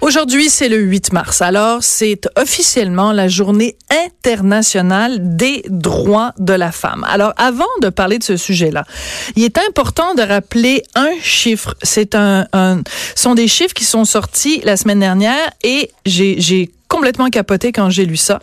Aujourd'hui, 0.00 0.48
c'est 0.48 0.68
le 0.68 0.78
8 0.78 1.12
mars. 1.12 1.42
Alors, 1.42 1.82
c'est 1.82 2.28
officiellement 2.36 3.12
la 3.12 3.28
journée 3.28 3.76
internationale 3.90 5.36
des 5.36 5.64
droits 5.68 6.32
de 6.38 6.52
la 6.52 6.72
femme. 6.72 7.04
Alors, 7.08 7.32
avant 7.36 7.64
de 7.82 7.88
parler 7.88 8.18
de 8.18 8.24
ce 8.24 8.36
sujet-là, 8.36 8.84
il 9.36 9.44
est 9.44 9.58
important 9.58 10.14
de 10.14 10.22
rappeler 10.22 10.82
un 10.94 11.10
chiffre. 11.22 11.74
C'est 11.82 12.14
un, 12.14 12.46
un, 12.52 12.82
sont 13.14 13.34
des 13.34 13.48
chiffres 13.48 13.74
qui 13.74 13.84
sont 13.84 14.04
sortis 14.04 14.60
la 14.64 14.76
semaine 14.76 15.00
dernière 15.00 15.50
et 15.62 15.90
j'ai 16.06 16.70
complètement 16.88 17.28
capoté 17.28 17.70
quand 17.72 17.90
j'ai 17.90 18.06
lu 18.06 18.16
ça. 18.16 18.40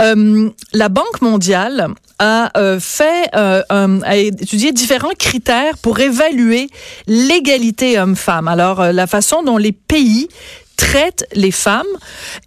Euh, 0.00 0.50
la 0.72 0.88
Banque 0.88 1.22
mondiale 1.22 1.88
a 2.18 2.50
euh, 2.56 2.80
fait, 2.80 3.28
euh, 3.34 3.62
a 3.70 4.16
étudié 4.16 4.72
différents 4.72 5.14
critères 5.18 5.76
pour 5.78 5.98
évaluer 5.98 6.68
l'égalité 7.06 7.98
homme-femme. 7.98 8.48
Alors, 8.48 8.80
euh, 8.80 8.92
la 8.92 9.06
façon 9.06 9.42
dont 9.42 9.58
les 9.58 9.72
pays 9.72 10.28
traitent 10.76 11.26
les 11.32 11.50
femmes 11.50 11.86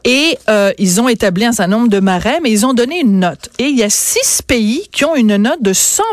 et 0.03 0.37
euh, 0.49 0.71
ils 0.77 1.01
ont 1.01 1.07
établi 1.07 1.45
un 1.45 1.51
certain 1.51 1.71
nombre 1.71 1.89
de 1.89 1.99
marais, 1.99 2.39
mais 2.41 2.51
ils 2.51 2.65
ont 2.65 2.73
donné 2.73 2.99
une 2.99 3.19
note. 3.19 3.49
Et 3.59 3.65
il 3.65 3.77
y 3.77 3.83
a 3.83 3.89
six 3.89 4.41
pays 4.41 4.87
qui 4.91 5.05
ont 5.05 5.15
une 5.15 5.35
note 5.37 5.61
de 5.61 5.73
100 5.73 6.03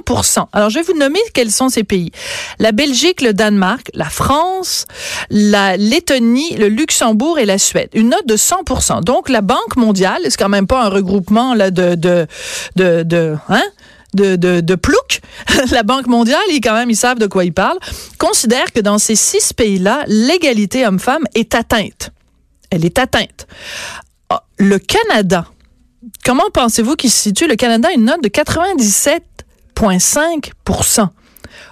Alors, 0.53 0.71
je 0.71 0.79
vais 0.79 0.85
vous 0.85 0.99
nommer 0.99 1.19
quels 1.35 1.51
sont 1.51 1.69
ces 1.69 1.85
pays. 1.85 2.11
La 2.59 2.73
Belgique, 2.73 3.21
le 3.21 3.33
Danemark, 3.33 3.91
la 3.95 4.09
France, 4.09 4.87
la 5.31 5.77
Lettonie, 5.77 6.57
le 6.57 6.69
Luxembourg 6.69 7.39
et 7.39 7.47
la 7.47 7.59
Suède. 7.59 7.91
Une 7.95 8.11
note 8.11 8.27
de 8.27 8.37
100 8.37 9.03
Donc, 9.03 9.29
la 9.29 9.41
Banque 9.41 9.77
mondiale, 9.77 10.23
c'est 10.25 10.37
quand 10.37 10.49
même 10.49 10.67
pas 10.67 10.85
un 10.85 10.89
regroupement 10.89 11.55
là 11.55 11.71
de, 11.71 11.95
de, 11.95 12.27
de, 12.77 13.03
de 13.03 13.37
hein? 13.49 13.63
De, 14.15 14.37
de, 14.37 14.75
plouc, 14.75 15.21
la 15.71 15.83
Banque 15.83 16.07
mondiale, 16.07 16.41
ils 16.51 16.61
quand 16.61 16.75
même, 16.75 16.91
ils 16.91 16.97
savent 16.97 17.19
de 17.19 17.27
quoi 17.27 17.45
ils 17.45 17.53
parlent, 17.53 17.79
considère 18.19 18.73
que 18.73 18.81
dans 18.81 18.99
ces 18.99 19.17
six 19.17 19.53
pays-là, 19.53 20.05
l'égalité 20.07 20.87
homme-femme 20.87 21.25
est 21.35 21.55
atteinte. 21.55 22.11
Elle 22.71 22.85
est 22.85 22.99
atteinte. 22.99 23.47
Ah, 24.31 24.45
le 24.59 24.79
Canada, 24.79 25.47
comment 26.25 26.51
pensez-vous 26.53 26.97
qu'il 26.97 27.11
se 27.11 27.23
situe? 27.23 27.47
Le 27.47 27.57
Canada 27.57 27.89
a 27.89 27.93
une 27.93 28.07
note 28.07 28.23
de 28.23 28.29
97,5% 28.29 31.09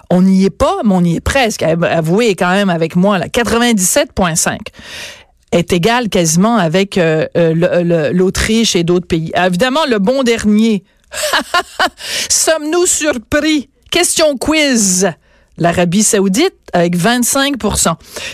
on 0.09 0.21
n'y 0.21 0.45
est 0.45 0.49
pas, 0.49 0.79
mais 0.83 0.93
on 0.93 1.03
y 1.03 1.15
est 1.15 1.21
presque. 1.21 1.63
Avouez 1.63 2.35
quand 2.35 2.51
même 2.51 2.69
avec 2.69 2.95
moi, 2.95 3.17
là, 3.17 3.27
97,5% 3.27 4.57
est 5.51 5.71
égal 5.71 6.09
quasiment 6.09 6.57
avec 6.57 6.97
euh, 6.97 7.27
euh, 7.37 8.11
l'Autriche 8.11 8.75
et 8.75 8.83
d'autres 8.83 9.07
pays. 9.07 9.31
Évidemment, 9.35 9.85
le 9.89 9.99
bon 9.99 10.23
dernier, 10.23 10.83
Sommes-nous 12.29 12.85
surpris? 12.85 13.69
Question 13.91 14.37
quiz. 14.37 15.09
L'Arabie 15.57 16.03
saoudite 16.03 16.53
avec 16.73 16.97
25 16.97 17.55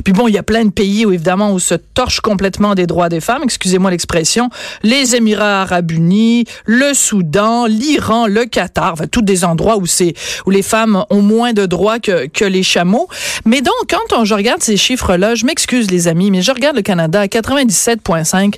Puis 0.04 0.14
bon, 0.14 0.28
il 0.28 0.34
y 0.34 0.40
a 0.40 0.44
plein 0.44 0.66
de 0.66 0.72
pays 0.72 1.06
où 1.06 1.12
évidemment 1.12 1.52
où 1.52 1.60
se 1.60 1.76
torche 1.76 2.20
complètement 2.20 2.74
des 2.74 2.88
droits 2.88 3.10
des 3.10 3.20
femmes, 3.20 3.44
excusez-moi 3.44 3.92
l'expression, 3.92 4.50
les 4.82 5.16
Émirats 5.16 5.62
arabes 5.62 5.92
unis, 5.92 6.46
le 6.66 6.96
Soudan, 6.96 7.68
l'Iran, 7.68 8.26
le 8.26 8.46
Qatar, 8.46 8.94
enfin 8.94 9.06
tous 9.06 9.22
des 9.22 9.46
endroits 9.46 9.78
où 9.78 9.86
c'est 9.86 10.16
où 10.48 10.50
les 10.50 10.64
femmes 10.64 11.06
ont 11.12 11.22
moins 11.22 11.54
de 11.54 11.68
droits 11.68 12.00
que 12.00 12.26
que 12.26 12.46
les 12.46 12.64
chameaux. 12.64 13.08
Mais 13.46 13.62
donc 13.62 13.76
quand 13.88 14.18
on, 14.18 14.26
je 14.26 14.34
regarde 14.34 14.64
ces 14.64 14.78
chiffres-là, 14.78 15.36
je 15.36 15.46
m'excuse 15.46 15.92
les 15.92 16.08
amis, 16.08 16.32
mais 16.32 16.42
je 16.42 16.52
regarde 16.52 16.76
le 16.76 16.82
Canada 16.82 17.22
à 17.22 17.28
97.5, 17.28 18.56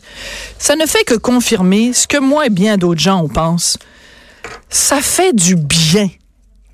ça 0.57 0.77
ne 0.77 0.85
fait 0.85 1.03
que 1.03 1.15
confirmer 1.15 1.91
ce 1.91 2.07
que 2.07 2.17
moi 2.17 2.45
et 2.45 2.49
bien 2.49 2.77
d'autres 2.77 3.01
gens 3.01 3.21
on 3.21 3.27
pense 3.27 3.77
ça 4.69 5.01
fait 5.01 5.33
du 5.33 5.55
bien 5.55 6.09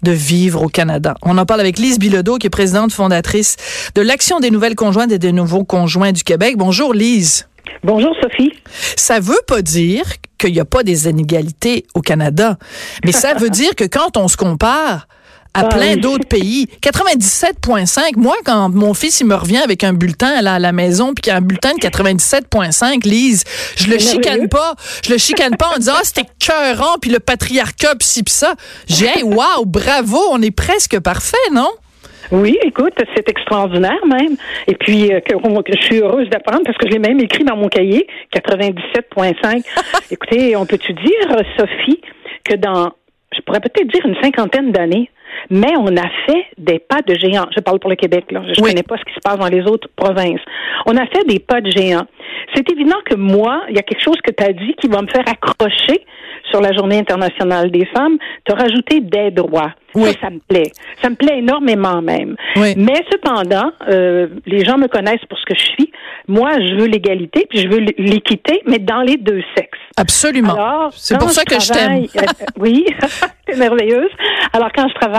de 0.04 0.12
vivre 0.12 0.64
au 0.64 0.70
Canada. 0.70 1.16
On 1.24 1.38
en 1.38 1.46
parle 1.46 1.60
avec 1.60 1.78
Lise 1.78 2.00
Bilodeau, 2.00 2.38
qui 2.38 2.48
est 2.48 2.50
présidente 2.50 2.94
fondatrice 2.94 3.58
de 3.96 4.02
l'Action 4.02 4.40
des 4.40 4.52
nouvelles 4.52 4.76
conjointes 4.76 5.12
et 5.12 5.20
des 5.20 5.32
nouveaux 5.32 5.66
conjoints 5.66 6.12
du 6.12 6.24
Québec. 6.24 6.56
Bonjour 6.58 6.94
Lise. 6.94 7.48
Bonjour 7.84 8.16
Sophie. 8.22 8.54
Ça 8.96 9.20
veut 9.20 9.42
pas 9.46 9.62
dire 9.62 10.04
qu'il 10.38 10.54
n'y 10.54 10.60
a 10.60 10.66
pas 10.66 10.84
des 10.84 11.08
inégalités 11.08 11.86
au 11.94 12.02
Canada, 12.02 12.58
mais 13.04 13.12
ça 13.12 13.34
veut 13.34 13.50
dire 13.50 13.76
que 13.76 13.84
quand 13.84 14.18
on 14.18 14.28
se 14.28 14.38
compare 14.38 15.08
à 15.60 15.66
ah 15.66 15.76
plein 15.76 15.98
d'autres 15.98 16.28
pays. 16.28 16.68
97,5. 16.82 18.18
Moi, 18.18 18.36
quand 18.46 18.70
mon 18.70 18.94
fils 18.94 19.20
il 19.20 19.28
me 19.28 19.36
revient 19.36 19.58
avec 19.58 19.84
un 19.84 19.94
bulletin 19.94 20.28
à 20.28 20.60
la, 20.60 20.72
maison, 20.72 21.14
puis 21.14 21.24
qu'il 21.24 21.32
y 21.32 21.34
a 21.34 21.38
un 21.38 21.42
bulletin 21.42 21.74
de 21.74 21.80
97,5, 21.80 23.08
Lise, 23.08 23.44
je 23.76 23.90
le 23.90 23.98
chicane 23.98 24.48
pas. 24.48 24.76
Je 25.06 25.12
le 25.12 25.18
chicane 25.18 25.56
pas 25.58 25.72
en 25.76 25.78
disant 25.78 25.94
ah 25.98 26.02
c'était 26.04 26.30
cœurant, 26.40 26.98
puis 27.02 27.12
le 27.12 27.20
patriarcat, 27.20 27.96
puis 27.96 28.08
ci, 28.08 28.24
puis 28.24 28.34
ça. 28.34 28.56
J'ai 28.88 29.08
hey, 29.08 29.24
wow, 29.24 29.66
bravo, 29.66 30.20
on 30.32 30.42
est 30.42 30.56
presque 30.56 31.00
parfait, 31.00 31.38
non? 31.52 31.70
Oui, 32.32 32.58
écoute, 32.62 32.94
c'est 33.16 33.28
extraordinaire 33.28 34.06
même. 34.06 34.36
Et 34.68 34.76
puis, 34.76 35.12
euh, 35.12 35.20
que, 35.20 35.34
je 35.36 35.82
suis 35.82 35.98
heureuse 35.98 36.30
d'apprendre 36.30 36.62
parce 36.64 36.78
que 36.78 36.88
je 36.88 36.94
l'ai 36.94 37.00
même 37.00 37.20
écrit 37.20 37.44
dans 37.44 37.56
mon 37.56 37.70
cahier, 37.70 38.06
97.5. 38.36 39.66
Écoutez, 40.12 40.56
on 40.56 40.66
peut-tu 40.68 40.94
dire, 40.94 41.44
Sophie, 41.58 42.00
que 42.44 42.56
dans, 42.56 42.92
je 43.36 43.42
pourrais 43.42 43.60
peut-être 43.60 43.88
dire 43.88 44.06
une 44.06 44.16
cinquantaine 44.22 44.72
d'années, 44.72 45.10
mais 45.50 45.76
on 45.78 45.96
a 45.98 46.08
fait 46.26 46.46
des 46.58 46.80
pas 46.80 47.02
de 47.06 47.16
géant. 47.16 47.48
Je 47.56 47.62
parle 47.62 47.80
pour 47.80 47.90
le 47.90 47.96
Québec, 47.96 48.26
là. 48.32 48.42
Je 48.46 48.62
ne 48.62 48.68
connais 48.68 48.84
pas 48.84 48.98
ce 48.98 49.04
qui 49.04 49.14
se 49.14 49.20
passe 49.24 49.38
dans 49.38 49.48
les 49.48 49.64
autres 49.64 49.88
provinces. 49.96 50.42
On 50.86 50.96
a 50.98 51.06
fait 51.08 51.26
des 51.28 51.40
pas 51.40 51.62
de 51.62 51.70
géant. 51.70 52.06
C'est 52.56 52.70
évident 52.72 52.98
que 53.06 53.16
moi, 53.16 53.64
il 53.70 53.76
y 53.76 53.80
a 53.80 53.84
quelque 53.84 54.04
chose 54.04 54.18
que 54.24 54.32
tu 54.32 54.44
as 54.44 54.54
dit 54.54 54.76
qui 54.80 54.88
va 54.88 55.02
me 55.02 55.08
faire 55.08 55.26
accrocher 55.28 56.06
sur 56.50 56.62
la 56.62 56.72
Journée 56.74 56.98
internationale 56.98 57.72
des 57.72 57.86
femmes. 57.86 58.18
Tu 58.46 58.54
as 58.54 58.56
rajouté 58.56 59.02
des 59.02 59.32
droits. 59.32 59.74
Oui. 59.96 60.12
Ça, 60.22 60.30
me 60.30 60.40
plaît. 60.40 60.72
Ça 61.02 61.10
me 61.10 61.16
plaît 61.16 61.40
énormément 61.40 62.02
même. 62.02 62.36
Mais 62.56 63.04
cependant, 63.12 63.72
euh, 63.88 64.28
les 64.46 64.64
gens 64.64 64.78
me 64.78 64.88
connaissent 64.88 65.26
pour 65.28 65.38
ce 65.40 65.46
que 65.46 65.56
je 65.56 65.66
suis. 65.66 65.92
Moi, 66.28 66.52
je 66.60 66.76
veux 66.76 66.86
l'égalité, 66.86 67.48
puis 67.50 67.60
je 67.60 67.68
veux 67.68 67.80
l'équité, 67.98 68.62
mais 68.68 68.78
dans 68.78 69.02
les 69.02 69.18
deux 69.18 69.42
sexes. 69.56 69.80
Absolument. 69.98 70.90
C'est 70.92 71.18
pour 71.18 71.32
ça 71.32 71.44
que 71.44 71.60
je 71.60 71.72
t'aime. 71.72 72.06
Euh, 72.16 72.34
oui, 72.58 72.86
c'est 73.48 73.58
merveilleuse. 73.58 74.12
Alors, 74.54 74.70
quand 74.76 74.88
je 74.88 74.94
travaille 74.94 75.19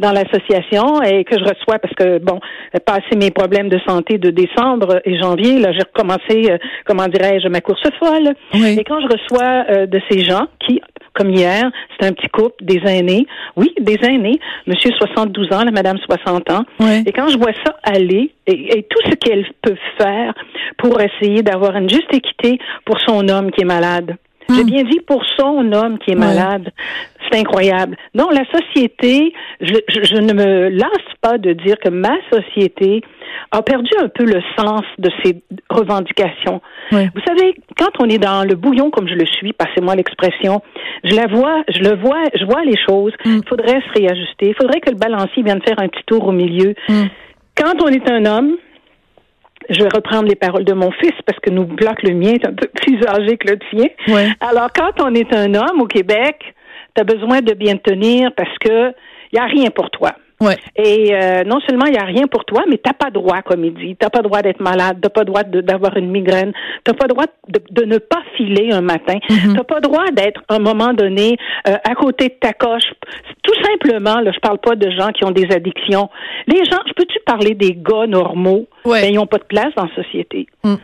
dans 0.00 0.12
l'association 0.12 1.02
et 1.02 1.24
que 1.24 1.38
je 1.38 1.44
reçois, 1.44 1.78
parce 1.78 1.94
que, 1.94 2.18
bon, 2.18 2.40
passé 2.84 3.16
mes 3.16 3.30
problèmes 3.30 3.68
de 3.68 3.78
santé 3.86 4.18
de 4.18 4.30
décembre 4.30 5.00
et 5.04 5.18
janvier, 5.18 5.58
là, 5.58 5.72
j'ai 5.72 5.82
recommencé, 5.82 6.50
euh, 6.50 6.58
comment 6.84 7.08
dirais-je, 7.08 7.48
ma 7.48 7.60
course 7.60 7.88
folle. 7.98 8.34
Et 8.54 8.84
quand 8.84 9.00
je 9.00 9.06
reçois 9.06 9.86
de 9.86 10.00
ces 10.10 10.20
gens 10.24 10.46
qui, 10.66 10.80
comme 11.14 11.30
hier, 11.30 11.70
c'est 11.98 12.06
un 12.06 12.12
petit 12.12 12.28
couple, 12.28 12.64
des 12.64 12.80
aînés. 12.86 13.26
Oui, 13.56 13.72
des 13.78 13.98
aînés. 14.02 14.38
Monsieur 14.66 14.90
72 14.92 15.52
ans, 15.52 15.64
la 15.64 15.70
madame 15.70 15.98
60 15.98 16.50
ans. 16.50 16.64
Et 17.06 17.12
quand 17.12 17.28
je 17.28 17.38
vois 17.38 17.52
ça 17.64 17.76
aller, 17.82 18.32
et, 18.46 18.86
tout 18.88 19.10
ce 19.10 19.14
qu'elles 19.16 19.46
peuvent 19.62 19.76
faire 19.98 20.34
pour 20.78 21.00
essayer 21.00 21.42
d'avoir 21.42 21.76
une 21.76 21.88
juste 21.88 22.12
équité 22.12 22.58
pour 22.84 23.00
son 23.00 23.28
homme 23.28 23.50
qui 23.50 23.62
est 23.62 23.66
malade. 23.66 24.16
J'ai 24.50 24.62
hmm. 24.62 24.66
bien 24.66 24.82
dit 24.84 25.00
pour 25.06 25.22
son 25.36 25.72
homme 25.72 25.98
qui 25.98 26.12
est 26.12 26.16
malade. 26.16 26.70
C'est 27.30 27.38
incroyable. 27.38 27.96
Non, 28.14 28.28
la 28.30 28.44
société, 28.50 29.32
je, 29.60 29.74
je, 29.88 30.16
ne 30.16 30.32
me 30.32 30.68
lasse 30.68 31.14
pas 31.20 31.38
de 31.38 31.52
dire 31.52 31.76
que 31.78 31.88
ma 31.88 32.16
société 32.30 33.02
a 33.52 33.62
perdu 33.62 33.90
un 34.00 34.08
peu 34.08 34.24
le 34.24 34.42
sens 34.58 34.82
de 34.98 35.10
ses 35.22 35.42
revendications. 35.70 36.60
Vous 36.90 37.22
savez, 37.26 37.54
quand 37.78 37.90
on 38.00 38.08
est 38.08 38.18
dans 38.18 38.44
le 38.44 38.54
bouillon 38.54 38.90
comme 38.90 39.08
je 39.08 39.14
le 39.14 39.26
suis, 39.26 39.52
passez-moi 39.52 39.94
l'expression, 39.94 40.60
je 41.04 41.14
la 41.14 41.26
vois, 41.26 41.62
je 41.68 41.78
le 41.78 41.96
vois, 41.96 42.24
je 42.34 42.44
vois 42.44 42.64
les 42.64 42.76
choses. 42.76 43.12
Mm. 43.24 43.38
Il 43.38 43.48
faudrait 43.48 43.80
se 43.80 43.98
réajuster. 43.98 44.48
Il 44.48 44.54
faudrait 44.54 44.80
que 44.80 44.90
le 44.90 44.96
balancier 44.96 45.42
vienne 45.42 45.60
faire 45.66 45.78
un 45.78 45.88
petit 45.88 46.04
tour 46.06 46.26
au 46.26 46.32
milieu. 46.32 46.74
Mm. 46.88 47.04
Quand 47.56 47.82
on 47.82 47.88
est 47.88 48.10
un 48.10 48.26
homme, 48.26 48.56
je 49.68 49.82
vais 49.82 49.88
reprendre 49.94 50.28
les 50.28 50.34
paroles 50.34 50.64
de 50.64 50.74
mon 50.74 50.90
fils 50.92 51.14
parce 51.26 51.38
que 51.40 51.50
nous 51.50 51.64
bloque 51.64 52.02
le 52.02 52.14
mien 52.14 52.32
est 52.32 52.46
un 52.46 52.52
peu 52.52 52.68
plus 52.68 52.98
âgé 53.06 53.36
que 53.36 53.48
le 53.48 53.58
tien. 53.70 53.88
Alors, 54.40 54.68
quand 54.74 55.02
on 55.02 55.14
est 55.14 55.32
un 55.34 55.54
homme 55.54 55.80
au 55.80 55.86
Québec, 55.86 56.54
tu 56.94 57.00
as 57.00 57.04
besoin 57.04 57.40
de 57.40 57.54
bien 57.54 57.76
tenir 57.76 58.32
parce 58.36 58.56
que 58.58 58.92
il 59.32 59.38
n'y 59.38 59.40
a 59.40 59.46
rien 59.46 59.70
pour 59.70 59.90
toi. 59.90 60.12
Et 60.76 61.14
euh, 61.14 61.44
non 61.44 61.60
seulement 61.60 61.86
il 61.86 61.92
n'y 61.92 61.98
a 61.98 62.04
rien 62.04 62.26
pour 62.26 62.44
toi, 62.44 62.64
mais 62.68 62.78
t'as 62.78 62.92
pas 62.92 63.10
droit, 63.10 63.42
comme 63.42 63.64
il 63.64 63.74
dit. 63.74 63.96
T'as 63.96 64.10
pas 64.10 64.22
droit 64.22 64.42
d'être 64.42 64.60
malade, 64.60 64.98
t'as 65.00 65.08
pas 65.08 65.24
droit 65.24 65.42
d'avoir 65.44 65.96
une 65.96 66.10
migraine, 66.10 66.52
t'as 66.84 66.94
pas 66.94 67.06
droit 67.06 67.26
de, 67.48 67.84
ne 67.84 67.98
pas 67.98 68.22
filer 68.36 68.72
un 68.72 68.80
matin, 68.80 69.18
mm-hmm. 69.28 69.56
t'as 69.56 69.64
pas 69.64 69.80
droit 69.80 70.10
d'être 70.12 70.42
à 70.48 70.56
un 70.56 70.58
moment 70.58 70.92
donné 70.92 71.36
euh, 71.68 71.76
à 71.88 71.94
côté 71.94 72.28
de 72.28 72.34
ta 72.34 72.52
coche. 72.52 72.92
Tout 73.42 73.54
simplement, 73.64 74.20
là, 74.20 74.30
je 74.32 74.38
parle 74.40 74.58
pas 74.58 74.76
de 74.76 74.88
gens 74.90 75.08
qui 75.08 75.24
ont 75.24 75.30
des 75.30 75.50
addictions. 75.52 76.08
Les 76.46 76.64
gens, 76.64 76.78
je 76.86 76.92
peux-tu 76.94 77.18
parler 77.26 77.54
des 77.54 77.72
gars 77.76 78.06
normaux? 78.06 78.66
Ouais. 78.84 79.02
ben, 79.02 79.12
ils 79.12 79.16
n'ont 79.16 79.26
pas 79.26 79.38
de 79.38 79.44
place 79.44 79.72
dans 79.76 79.84
la 79.84 79.94
société. 80.02 80.46
Mm. 80.64 80.74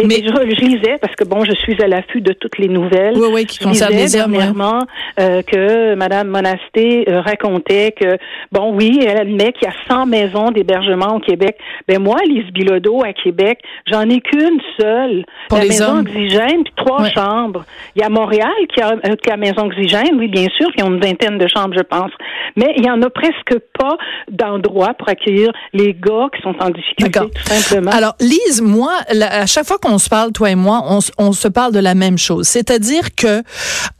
Et, 0.00 0.06
Mais- 0.06 0.14
et 0.16 0.26
je, 0.26 0.32
je 0.56 0.60
lisais, 0.60 0.96
parce 1.00 1.14
que 1.14 1.22
bon, 1.22 1.44
je 1.44 1.52
suis 1.54 1.80
à 1.80 1.86
l'affût 1.86 2.20
de 2.20 2.32
toutes 2.32 2.58
les 2.58 2.66
nouvelles. 2.66 3.14
Oui, 3.16 3.28
oui, 3.32 3.46
qui 3.46 3.58
Je 3.60 3.64
concerne 3.64 3.92
lisais 3.92 4.18
les 4.18 4.24
hommes. 4.24 4.32
ouais. 4.32 4.38
dernièrement 4.38 4.80
euh, 5.20 5.42
que 5.42 5.94
Mme 5.94 6.28
Monasté 6.28 7.04
euh, 7.08 7.20
racontait 7.20 7.92
que, 7.92 8.18
bon, 8.50 8.72
oui, 8.74 8.98
elle 9.06 9.18
admet 9.18 9.52
qu'il 9.52 9.68
y 9.68 9.70
a 9.70 9.74
100 9.88 10.06
maisons 10.06 10.50
d'hébergement 10.50 11.14
au 11.14 11.20
Québec. 11.20 11.56
Ben 11.86 12.00
moi, 12.02 12.16
Lise 12.28 12.50
Bilodeau, 12.52 13.04
à 13.04 13.12
Québec, 13.12 13.60
j'en 13.86 14.08
ai 14.10 14.20
qu'une 14.20 14.60
seule. 14.80 15.24
Pour 15.48 15.58
la 15.58 15.64
les 15.64 15.70
maison 15.70 15.84
hommes. 15.90 16.00
Oxygène, 16.00 16.64
puis 16.64 16.72
trois 16.76 17.02
Ouais. 17.02 17.10
chambres. 17.12 17.64
Il 17.94 18.02
y 18.02 18.04
a 18.04 18.08
Montréal 18.08 18.50
qui 18.74 18.80
a, 18.80 18.94
euh, 18.94 19.14
qui 19.22 19.30
a 19.30 19.36
Maison 19.36 19.66
Oxygène, 19.66 20.16
oui, 20.18 20.26
bien 20.26 20.48
sûr, 20.58 20.72
qui 20.72 20.82
ont 20.82 20.88
une 20.92 21.00
vingtaine 21.00 21.38
de 21.38 21.46
chambres, 21.46 21.73
je 21.74 21.82
pense. 21.82 22.10
Mais 22.56 22.72
il 22.76 22.84
y 22.84 22.90
en 22.90 23.00
a 23.02 23.10
presque 23.10 23.58
pas 23.78 23.96
d'endroits 24.30 24.94
pour 24.98 25.08
accueillir 25.08 25.50
les 25.72 25.92
gars 25.94 26.28
qui 26.34 26.42
sont 26.42 26.54
en 26.60 26.70
difficulté, 26.70 27.18
tout 27.20 27.52
simplement. 27.52 27.90
Alors, 27.90 28.14
Lise, 28.20 28.62
moi, 28.62 28.92
la- 29.12 29.40
à 29.42 29.46
chaque 29.46 29.66
fois 29.66 29.78
qu'on 29.78 29.98
se 29.98 30.08
parle, 30.08 30.32
toi 30.32 30.50
et 30.50 30.54
moi, 30.54 30.82
on, 30.88 30.98
on 31.18 31.32
se 31.32 31.48
parle 31.48 31.72
de 31.72 31.80
la 31.80 31.94
même 31.94 32.18
chose. 32.18 32.46
C'est-à-dire 32.46 33.14
que 33.16 33.42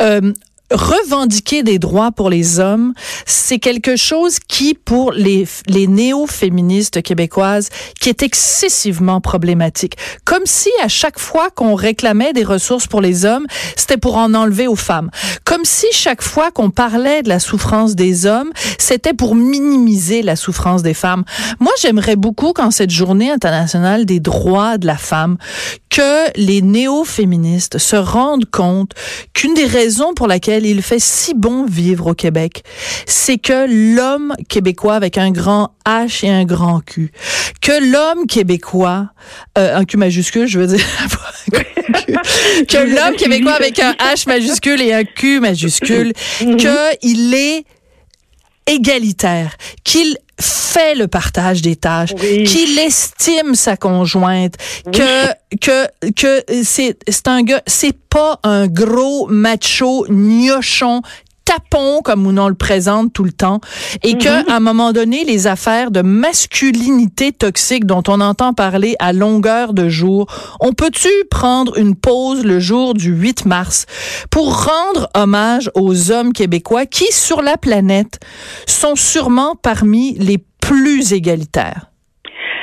euh, 0.02 0.32
revendiquer 0.70 1.62
des 1.62 1.78
droits 1.78 2.10
pour 2.10 2.30
les 2.30 2.58
hommes, 2.58 2.94
c'est 3.26 3.58
quelque 3.58 3.96
chose 3.96 4.38
qui, 4.38 4.74
pour 4.74 5.12
les, 5.12 5.46
néo-féministes 5.68 7.02
québécoises, 7.02 7.68
qui 8.00 8.08
est 8.08 8.22
excessivement 8.22 9.20
problématique. 9.20 9.96
Comme 10.24 10.46
si 10.46 10.70
à 10.82 10.88
chaque 10.88 11.18
fois 11.18 11.50
qu'on 11.50 11.74
réclamait 11.74 12.32
des 12.32 12.44
ressources 12.44 12.86
pour 12.86 13.00
les 13.00 13.24
hommes, 13.24 13.46
c'était 13.76 13.98
pour 13.98 14.16
en 14.16 14.34
enlever 14.34 14.66
aux 14.66 14.76
femmes. 14.76 15.10
Comme 15.44 15.64
si 15.64 15.86
chaque 15.92 16.22
fois 16.22 16.50
qu'on 16.50 16.70
parlait 16.70 17.22
de 17.22 17.28
la 17.28 17.38
souffrance 17.38 17.94
des 17.94 18.26
hommes, 18.26 18.50
c'était 18.78 19.14
pour 19.14 19.34
minimiser 19.34 20.22
la 20.22 20.36
souffrance 20.36 20.82
des 20.82 20.94
femmes. 20.94 21.24
Moi, 21.60 21.72
j'aimerais 21.80 22.16
beaucoup 22.16 22.52
qu'en 22.52 22.70
cette 22.70 22.90
journée 22.90 23.30
internationale 23.30 24.06
des 24.06 24.20
droits 24.20 24.78
de 24.78 24.86
la 24.86 24.96
femme, 24.96 25.36
que 25.90 26.30
les 26.36 26.62
néo-féministes 26.62 27.78
se 27.78 27.96
rendent 27.96 28.50
compte 28.50 28.92
qu'une 29.32 29.54
des 29.54 29.66
raisons 29.66 30.14
pour 30.14 30.26
laquelle 30.26 30.53
il 30.62 30.82
fait 30.82 31.00
si 31.00 31.34
bon 31.34 31.66
vivre 31.66 32.08
au 32.08 32.14
Québec, 32.14 32.62
c'est 33.06 33.38
que 33.38 33.66
l'homme 33.96 34.34
québécois 34.48 34.94
avec 34.94 35.18
un 35.18 35.30
grand 35.30 35.70
H 35.86 36.24
et 36.24 36.30
un 36.30 36.44
grand 36.44 36.80
Q, 36.80 37.10
que 37.60 37.90
l'homme 37.92 38.26
québécois, 38.26 39.10
euh, 39.58 39.76
un 39.76 39.84
Q 39.84 39.96
majuscule, 39.96 40.46
je 40.46 40.60
veux 40.60 40.66
dire, 40.66 40.86
que 42.68 42.76
l'homme 42.76 43.16
québécois 43.16 43.54
avec 43.54 43.80
un 43.80 43.92
H 43.92 44.28
majuscule 44.28 44.80
et 44.80 44.92
un 44.92 45.04
Q 45.04 45.40
majuscule, 45.40 46.12
que 46.40 46.96
il 47.02 47.34
est 47.34 47.64
égalitaire, 48.66 49.56
qu'il 49.82 50.16
fait 50.40 50.94
le 50.94 51.06
partage 51.06 51.62
des 51.62 51.76
tâches, 51.76 52.10
Oui. 52.20 52.44
qu'il 52.44 52.78
estime 52.78 53.54
sa 53.54 53.76
conjointe, 53.76 54.54
que 54.92 55.28
que 55.60 55.86
que 56.12 56.44
c'est 56.64 56.96
c'est 57.08 57.28
un 57.28 57.42
gars, 57.42 57.62
c'est 57.66 57.96
pas 58.08 58.40
un 58.42 58.66
gros 58.66 59.26
macho 59.28 60.06
gnochon 60.08 61.02
tapon 61.44 62.00
comme 62.02 62.26
on 62.26 62.48
le 62.48 62.54
présente 62.54 63.12
tout 63.12 63.24
le 63.24 63.32
temps 63.32 63.60
et 64.02 64.16
que 64.16 64.50
à 64.50 64.56
un 64.56 64.60
moment 64.60 64.92
donné 64.92 65.24
les 65.24 65.46
affaires 65.46 65.90
de 65.90 66.02
masculinité 66.02 67.32
toxique 67.32 67.86
dont 67.86 68.02
on 68.08 68.20
entend 68.20 68.54
parler 68.54 68.96
à 68.98 69.12
longueur 69.12 69.72
de 69.74 69.88
jour 69.88 70.26
on 70.60 70.72
peut-tu 70.72 71.08
prendre 71.30 71.78
une 71.78 71.96
pause 71.96 72.44
le 72.44 72.60
jour 72.60 72.94
du 72.94 73.12
8 73.12 73.46
mars 73.46 73.86
pour 74.30 74.64
rendre 74.64 75.08
hommage 75.14 75.70
aux 75.74 76.10
hommes 76.10 76.32
québécois 76.32 76.86
qui 76.86 77.12
sur 77.12 77.42
la 77.42 77.56
planète 77.56 78.20
sont 78.66 78.96
sûrement 78.96 79.54
parmi 79.56 80.14
les 80.18 80.38
plus 80.60 81.12
égalitaires? 81.12 81.90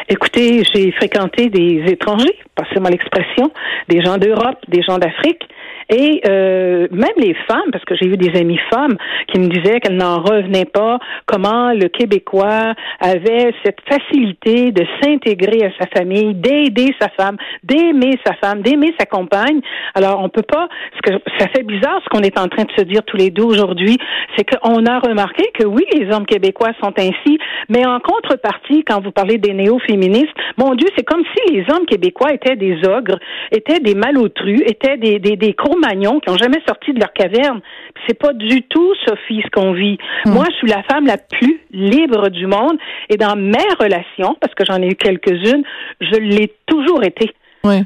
Écoutez, 0.09 0.63
j'ai 0.73 0.91
fréquenté 0.91 1.49
des 1.49 1.83
étrangers, 1.87 2.37
passez-moi 2.55 2.89
l'expression, 2.89 3.51
des 3.87 4.01
gens 4.01 4.17
d'Europe, 4.17 4.57
des 4.67 4.81
gens 4.81 4.97
d'Afrique, 4.97 5.41
et 5.89 6.21
euh, 6.27 6.87
même 6.91 7.17
les 7.17 7.35
femmes, 7.49 7.71
parce 7.71 7.83
que 7.85 7.95
j'ai 7.95 8.07
eu 8.07 8.17
des 8.17 8.37
amies 8.39 8.59
femmes 8.71 8.97
qui 9.27 9.39
me 9.39 9.47
disaient 9.47 9.79
qu'elles 9.79 9.97
n'en 9.97 10.21
revenaient 10.21 10.65
pas, 10.65 10.99
comment 11.25 11.71
le 11.73 11.87
Québécois 11.87 12.73
avait 12.99 13.53
cette 13.63 13.79
facilité 13.87 14.71
de 14.71 14.85
s'intégrer 15.01 15.65
à 15.65 15.71
sa 15.79 15.87
famille, 15.87 16.33
d'aider 16.33 16.93
sa 16.99 17.09
femme, 17.09 17.37
d'aimer 17.63 18.17
sa 18.25 18.33
femme, 18.35 18.61
d'aimer 18.61 18.93
sa 18.99 19.05
compagne. 19.05 19.61
Alors, 19.95 20.21
on 20.23 20.29
peut 20.29 20.43
pas, 20.43 20.67
ce 20.95 21.11
que 21.11 21.19
ça 21.39 21.47
fait 21.49 21.63
bizarre 21.63 22.01
ce 22.03 22.09
qu'on 22.09 22.23
est 22.23 22.37
en 22.39 22.47
train 22.47 22.63
de 22.63 22.71
se 22.77 22.83
dire 22.83 23.03
tous 23.05 23.17
les 23.17 23.29
deux 23.29 23.43
aujourd'hui, 23.43 23.97
c'est 24.35 24.45
qu'on 24.49 24.85
a 24.85 24.99
remarqué 24.99 25.43
que 25.53 25.65
oui, 25.65 25.83
les 25.93 26.11
hommes 26.11 26.25
québécois 26.25 26.71
sont 26.81 26.93
ainsi, 26.97 27.37
mais 27.69 27.85
en 27.85 27.99
contrepartie, 27.99 28.83
quand 28.87 29.01
vous 29.01 29.11
parlez 29.11 29.37
des 29.37 29.53
néo-féministes, 29.53 30.33
mon 30.57 30.75
Dieu, 30.75 30.87
c'est 30.95 31.05
comme 31.05 31.23
si 31.35 31.53
les 31.53 31.65
hommes 31.71 31.85
québécois 31.85 32.33
étaient 32.33 32.55
des 32.55 32.77
ogres, 32.87 33.19
étaient 33.51 33.79
des 33.79 33.95
malotrus, 33.95 34.61
étaient 34.65 34.97
des, 34.97 35.19
des, 35.19 35.35
des 35.35 35.53
Cro-Magnons 35.71 36.19
qui 36.19 36.29
ont 36.29 36.37
jamais 36.37 36.61
sorti 36.67 36.93
de 36.93 36.99
leur 36.99 37.13
caverne. 37.13 37.61
C'est 38.07 38.17
pas 38.17 38.33
du 38.33 38.63
tout, 38.63 38.93
Sophie, 39.05 39.41
ce 39.43 39.49
qu'on 39.49 39.73
vit. 39.73 39.97
Moi, 40.25 40.45
je 40.49 40.55
suis 40.55 40.67
la 40.67 40.83
femme 40.83 41.05
la 41.05 41.17
plus 41.17 41.61
libre 41.71 42.29
du 42.29 42.45
monde 42.47 42.77
et 43.09 43.17
dans 43.17 43.35
mes 43.35 43.57
relations, 43.79 44.35
parce 44.39 44.53
que 44.53 44.65
j'en 44.65 44.81
ai 44.81 44.87
eu 44.87 44.95
quelques-unes, 44.95 45.63
je 46.01 46.15
l'ai 46.17 46.53
toujours 46.65 47.03
été. 47.03 47.31
Oui. 47.63 47.83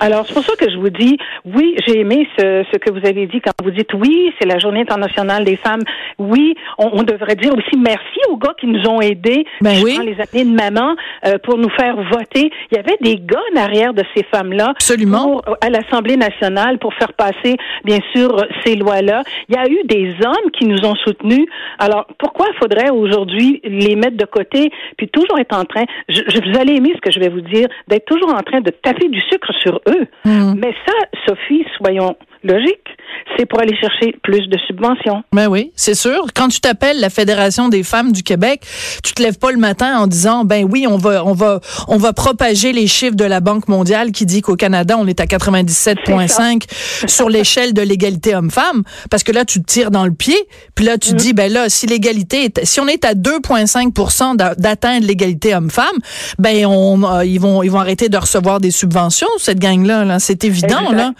Alors, 0.00 0.26
c'est 0.26 0.34
pour 0.34 0.42
ça 0.42 0.56
que 0.56 0.68
je 0.68 0.76
vous 0.78 0.90
dis, 0.90 1.16
oui, 1.44 1.76
j'ai 1.86 2.00
aimé 2.00 2.26
ce, 2.36 2.64
ce 2.72 2.76
que 2.78 2.90
vous 2.90 3.06
avez 3.06 3.28
dit 3.28 3.40
quand 3.40 3.52
vous 3.62 3.70
dites 3.70 3.94
oui, 3.94 4.32
c'est 4.38 4.46
la 4.46 4.58
journée 4.58 4.80
internationale 4.80 5.44
des 5.44 5.54
femmes. 5.54 5.82
Oui, 6.18 6.56
on, 6.76 6.90
on 6.92 7.02
devrait 7.04 7.36
dire 7.36 7.52
aussi 7.56 7.78
merci 7.78 8.18
aux 8.28 8.36
gars 8.36 8.52
qui 8.58 8.66
nous 8.66 8.84
ont 8.88 9.00
aidés 9.00 9.46
Ben 9.60 9.76
oui. 9.84 9.94
prends 9.94 10.02
les 10.04 10.16
années 10.20 10.44
de 10.50 10.56
maman 10.56 10.96
euh, 11.24 11.38
pour 11.38 11.56
nous 11.56 11.70
faire 11.70 11.94
voter. 12.10 12.50
Il 12.72 12.76
y 12.76 12.80
avait 12.80 12.96
des 13.00 13.14
gars 13.20 13.40
en 13.54 13.60
arrière 13.60 13.94
de 13.94 14.02
ces 14.16 14.24
femmes-là 14.24 14.70
Absolument. 14.70 15.40
pour- 15.40 15.56
à 15.60 15.70
l'Assemblée 15.70 16.16
nationale 16.16 16.78
pour 16.78 16.92
faire 16.94 17.12
passer, 17.12 17.56
bien 17.84 17.98
sûr, 18.12 18.44
ces 18.64 18.74
lois-là. 18.74 19.22
Il 19.48 19.54
y 19.54 19.58
a 19.58 19.68
eu 19.70 19.78
des 19.84 20.12
hommes 20.26 20.50
qui 20.58 20.64
nous 20.66 20.84
ont 20.84 20.96
soutenus. 20.96 21.46
Alors, 21.78 22.08
pourquoi 22.18 22.46
faudrait 22.60 22.90
aujourd'hui 22.90 23.60
les 23.62 23.94
mettre 23.94 24.16
de 24.16 24.24
côté 24.26 24.70
puis 24.98 25.06
toujours 25.08 25.38
être 25.38 25.56
en 25.56 25.64
train, 25.64 25.84
je, 26.08 26.22
je- 26.26 26.40
vous 26.50 26.58
allez 26.58 26.74
aimer 26.74 26.92
ce 26.96 27.00
que 27.00 27.12
je 27.12 27.20
vais 27.20 27.28
vous 27.28 27.40
dire, 27.40 27.68
d'être 27.86 28.04
toujours 28.06 28.34
en 28.34 28.42
train 28.42 28.60
de 28.60 28.70
taper 28.70 29.08
du 29.08 29.20
sucre 29.30 29.52
sur 29.62 29.75
eux. 29.88 30.06
Mm. 30.24 30.54
Mais 30.58 30.74
ça, 30.86 30.94
Sophie, 31.26 31.64
soyons 31.78 32.16
logiques, 32.42 32.95
c'est 33.38 33.46
pour 33.46 33.60
aller 33.60 33.76
chercher 33.76 34.14
plus 34.22 34.46
de 34.48 34.56
subventions. 34.66 35.22
Ben 35.32 35.46
oui, 35.48 35.72
c'est 35.76 35.94
sûr. 35.94 36.26
Quand 36.34 36.48
tu 36.48 36.60
t'appelles 36.60 37.00
la 37.00 37.10
Fédération 37.10 37.68
des 37.68 37.82
femmes 37.82 38.12
du 38.12 38.22
Québec, 38.22 38.62
tu 39.02 39.12
te 39.12 39.22
lèves 39.22 39.38
pas 39.38 39.50
le 39.52 39.58
matin 39.58 39.98
en 39.98 40.06
disant 40.06 40.44
ben 40.44 40.66
oui, 40.70 40.86
on 40.88 40.96
va 40.96 41.24
on 41.24 41.32
va 41.34 41.60
on 41.88 41.96
va 41.96 42.12
propager 42.12 42.72
les 42.72 42.86
chiffres 42.86 43.16
de 43.16 43.24
la 43.24 43.40
Banque 43.40 43.68
mondiale 43.68 44.12
qui 44.12 44.26
dit 44.26 44.42
qu'au 44.42 44.56
Canada, 44.56 44.96
on 44.98 45.06
est 45.06 45.20
à 45.20 45.26
97.5 45.26 46.62
sur 47.08 47.28
l'échelle 47.28 47.72
de 47.74 47.82
l'égalité 47.82 48.34
homme-femme 48.34 48.82
parce 49.10 49.22
que 49.22 49.32
là 49.32 49.44
tu 49.44 49.60
te 49.60 49.66
tires 49.66 49.90
dans 49.90 50.04
le 50.04 50.12
pied, 50.12 50.36
puis 50.74 50.84
là 50.84 50.98
tu 50.98 51.10
te 51.10 51.16
dis 51.16 51.32
ben 51.32 51.52
là 51.52 51.68
si 51.68 51.86
l'égalité 51.86 52.44
est 52.44 52.64
si 52.64 52.80
on 52.80 52.86
est 52.88 53.04
à 53.04 53.14
2.5 53.14 54.36
d'a- 54.36 54.54
d'atteindre 54.54 55.06
l'égalité 55.06 55.54
homme-femme, 55.54 55.96
ben 56.38 56.66
on 56.66 57.02
euh, 57.04 57.24
ils 57.24 57.40
vont 57.40 57.62
ils 57.62 57.70
vont 57.70 57.80
arrêter 57.80 58.08
de 58.08 58.16
recevoir 58.16 58.60
des 58.60 58.70
subventions 58.70 59.28
cette 59.38 59.58
gang 59.58 59.84
là, 59.84 60.04
là. 60.04 60.18
c'est 60.18 60.44
évident 60.44 60.80
Exact. 60.80 60.96
là. 60.96 61.12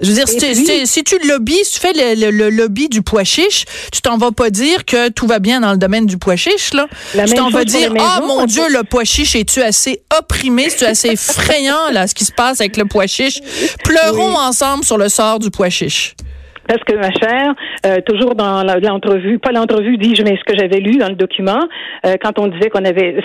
Je 0.00 0.08
veux 0.08 0.14
dire, 0.14 0.26
si, 0.28 0.38
tu- 0.38 0.86
si- 0.86 1.04
tu 1.04 1.16
lobbies, 1.28 1.62
si 1.64 1.74
tu 1.74 1.80
fais 1.80 1.92
le, 1.92 2.14
le- 2.18 2.30
le 2.30 2.48
lobby 2.50 2.88
du 2.88 3.02
pois 3.02 3.24
chiche, 3.24 3.64
tu 3.92 4.00
t'en 4.00 4.16
vas 4.16 4.30
pas 4.32 4.48
dire 4.50 4.84
que 4.86 5.10
tout 5.10 5.26
va 5.26 5.38
bien 5.40 5.60
dans 5.60 5.72
le 5.72 5.78
domaine 5.78 6.06
du 6.06 6.16
pois 6.16 6.36
chiche, 6.36 6.72
là. 6.72 6.86
La 7.14 7.24
tu 7.26 7.34
t'en 7.34 7.50
vas 7.50 7.64
dire, 7.64 7.92
ah 7.98 8.20
maisons, 8.20 8.26
mon 8.38 8.44
Dieu, 8.46 8.62
le 8.70 8.82
pois 8.84 9.04
chiche, 9.04 9.36
es-tu 9.36 9.60
assez 9.60 10.02
opprimé, 10.18 10.64
es-tu 10.66 10.84
assez 10.84 11.08
effrayant, 11.12 11.90
là, 11.92 12.06
ce 12.06 12.14
qui 12.14 12.24
se 12.24 12.32
passe 12.32 12.60
avec 12.60 12.76
le 12.78 12.86
pois 12.86 13.06
chiche? 13.06 13.40
Pleurons 13.84 14.36
ensemble 14.36 14.84
sur 14.84 14.96
le 14.96 15.08
sort 15.08 15.38
du 15.38 15.50
pois 15.50 15.68
chiche. 15.70 16.14
Parce 16.68 16.82
que 16.84 16.94
ma 16.94 17.10
chère, 17.10 17.52
euh, 17.84 17.96
toujours 18.06 18.36
dans 18.36 18.62
l'entrevue, 18.62 19.40
pas 19.40 19.50
l'entrevue, 19.50 19.96
dis-je, 19.98 20.22
mais 20.22 20.36
ce 20.38 20.44
que 20.52 20.56
j'avais 20.56 20.78
lu 20.78 20.98
dans 20.98 21.08
le 21.08 21.16
document, 21.16 21.58
euh, 22.06 22.14
quand 22.22 22.38
on 22.38 22.46
disait 22.46 22.70
qu'on 22.70 22.84
avait 22.84 23.16